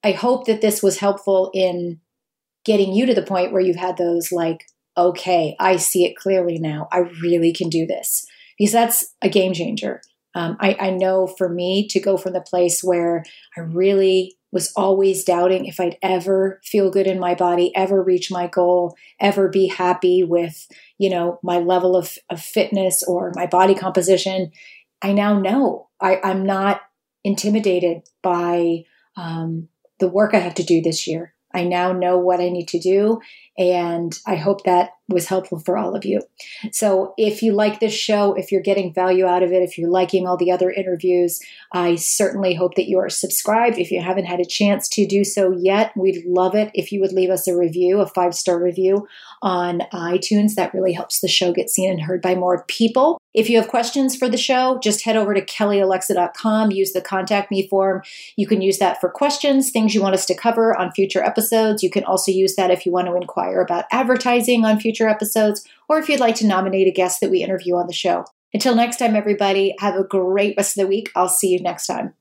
I 0.04 0.12
hope 0.12 0.46
that 0.46 0.62
this 0.62 0.84
was 0.84 0.98
helpful 0.98 1.52
in 1.54 2.00
getting 2.66 2.94
you 2.94 3.06
to 3.06 3.14
the 3.14 3.22
point 3.22 3.54
where 3.54 3.62
you've 3.62 3.78
had 3.78 3.98
those 3.98 4.32
like, 4.32 4.66
okay, 4.98 5.56
I 5.60 5.78
see 5.78 6.06
it 6.06 6.18
clearly 6.18 6.60
now. 6.60 6.90
I 6.92 7.00
really 7.22 7.54
can 7.54 7.70
do 7.70 7.86
this. 7.86 8.26
Because 8.58 8.74
that's 8.74 9.16
a 9.22 9.30
game 9.30 9.54
changer. 9.54 10.02
Um, 10.34 10.58
I, 10.60 10.78
I 10.80 10.90
know 10.92 11.28
for 11.28 11.50
me 11.50 11.88
to 11.90 12.00
go 12.00 12.18
from 12.18 12.34
the 12.34 12.42
place 12.42 12.84
where 12.84 13.24
I 13.58 13.62
really 13.62 14.38
was 14.52 14.72
always 14.76 15.24
doubting 15.24 15.66
if 15.66 15.80
I'd 15.80 15.98
ever 16.02 16.60
feel 16.64 16.92
good 16.92 17.08
in 17.08 17.20
my 17.20 17.36
body, 17.36 17.76
ever 17.76 18.04
reach 18.04 18.32
my 18.32 18.48
goal, 18.48 18.96
ever 19.20 19.48
be 19.48 19.68
happy 19.68 20.24
with, 20.24 20.68
you 20.98 21.10
know, 21.10 21.40
my 21.42 21.58
level 21.58 21.96
of, 21.96 22.18
of 22.30 22.42
fitness 22.42 23.04
or 23.04 23.32
my 23.36 23.46
body 23.46 23.76
composition. 23.76 24.52
I 25.02 25.14
now 25.14 25.40
know 25.40 25.90
I, 26.02 26.20
I'm 26.24 26.46
not 26.46 26.82
intimidated 27.24 28.04
by 28.22 28.84
um, 29.16 29.70
the 30.00 30.10
work 30.10 30.34
I 30.34 30.40
have 30.40 30.56
to 30.56 30.64
do 30.64 30.82
this 30.82 31.08
year. 31.08 31.34
I 31.54 31.64
now 31.64 31.92
know 31.92 32.18
what 32.18 32.40
I 32.40 32.50
need 32.50 32.68
to 32.70 32.80
do. 32.80 33.20
And 33.62 34.18
I 34.26 34.38
hope 34.38 34.64
that 34.64 34.94
was 35.08 35.28
helpful 35.28 35.60
for 35.60 35.78
all 35.78 35.96
of 35.96 36.04
you. 36.06 36.22
So, 36.72 37.14
if 37.18 37.44
you 37.44 37.54
like 37.54 37.80
this 37.80 37.94
show, 37.94 38.34
if 38.34 38.52
you're 38.52 38.62
getting 38.62 38.94
value 38.94 39.26
out 39.26 39.44
of 39.44 39.52
it, 39.52 39.62
if 39.62 39.78
you're 39.78 39.90
liking 39.90 40.26
all 40.26 40.38
the 40.38 40.52
other 40.52 40.72
interviews, 40.72 41.40
I 41.72 41.96
certainly 41.96 42.56
hope 42.56 42.76
that 42.76 42.88
you 42.88 42.98
are 43.00 43.10
subscribed. 43.10 43.78
If 43.78 43.92
you 43.92 44.02
haven't 44.02 44.26
had 44.26 44.40
a 44.40 44.46
chance 44.46 44.88
to 44.90 45.06
do 45.06 45.24
so 45.24 45.52
yet, 45.52 45.92
we'd 45.96 46.26
love 46.26 46.56
it 46.56 46.72
if 46.74 46.92
you 46.92 47.02
would 47.02 47.14
leave 47.14 47.30
us 47.30 47.48
a 47.48 47.56
review, 47.56 48.00
a 48.00 48.08
five 48.08 48.34
star 48.34 48.62
review 48.62 49.08
on 49.42 49.82
iTunes. 49.94 50.56
That 50.56 50.74
really 50.74 50.94
helps 50.94 51.20
the 51.20 51.28
show 51.28 51.52
get 51.52 51.70
seen 51.70 51.92
and 51.92 52.02
heard 52.02 52.22
by 52.22 52.36
more 52.36 52.64
people. 52.68 53.20
If 53.34 53.50
you 53.50 53.58
have 53.58 53.70
questions 53.70 54.16
for 54.16 54.28
the 54.28 54.38
show, 54.38 54.78
just 54.84 55.06
head 55.06 55.16
over 55.16 55.34
to 55.34 55.46
kellyolexa.com, 55.46 56.72
use 56.72 56.92
the 56.92 57.02
contact 57.02 57.50
me 57.50 57.68
form. 57.68 58.02
You 58.36 58.46
can 58.46 58.62
use 58.62 58.78
that 58.80 59.00
for 59.00 59.10
questions, 59.10 59.72
things 59.72 59.96
you 59.96 60.02
want 60.02 60.16
us 60.16 60.26
to 60.26 60.36
cover 60.36 60.78
on 60.78 60.92
future 60.92 61.24
episodes. 61.24 61.82
You 61.82 61.90
can 61.90 62.04
also 62.04 62.32
use 62.32 62.56
that 62.56 62.72
if 62.72 62.86
you 62.86 62.92
want 62.92 63.08
to 63.08 63.14
inquire 63.52 63.62
about 63.62 63.86
advertising 63.92 64.66
on 64.66 64.80
future 64.80 65.08
episodes, 65.08 65.68
or 65.90 66.00
if 66.00 66.10
you'd 66.10 66.20
like 66.20 66.36
to 66.36 66.48
nominate 66.48 66.88
a 66.88 66.92
guest 66.92 67.20
that 67.22 67.30
we 67.30 67.44
interview 67.44 67.76
on 67.76 67.88
the 67.88 67.94
show. 67.94 68.26
Until 68.54 68.76
next 68.76 68.98
time, 68.98 69.16
everybody, 69.16 69.76
have 69.80 69.96
a 69.96 70.04
great 70.04 70.56
rest 70.58 70.78
of 70.78 70.82
the 70.82 70.88
week. 70.88 71.10
I'll 71.16 71.30
see 71.30 71.50
you 71.50 71.62
next 71.62 71.88
time. 71.88 72.14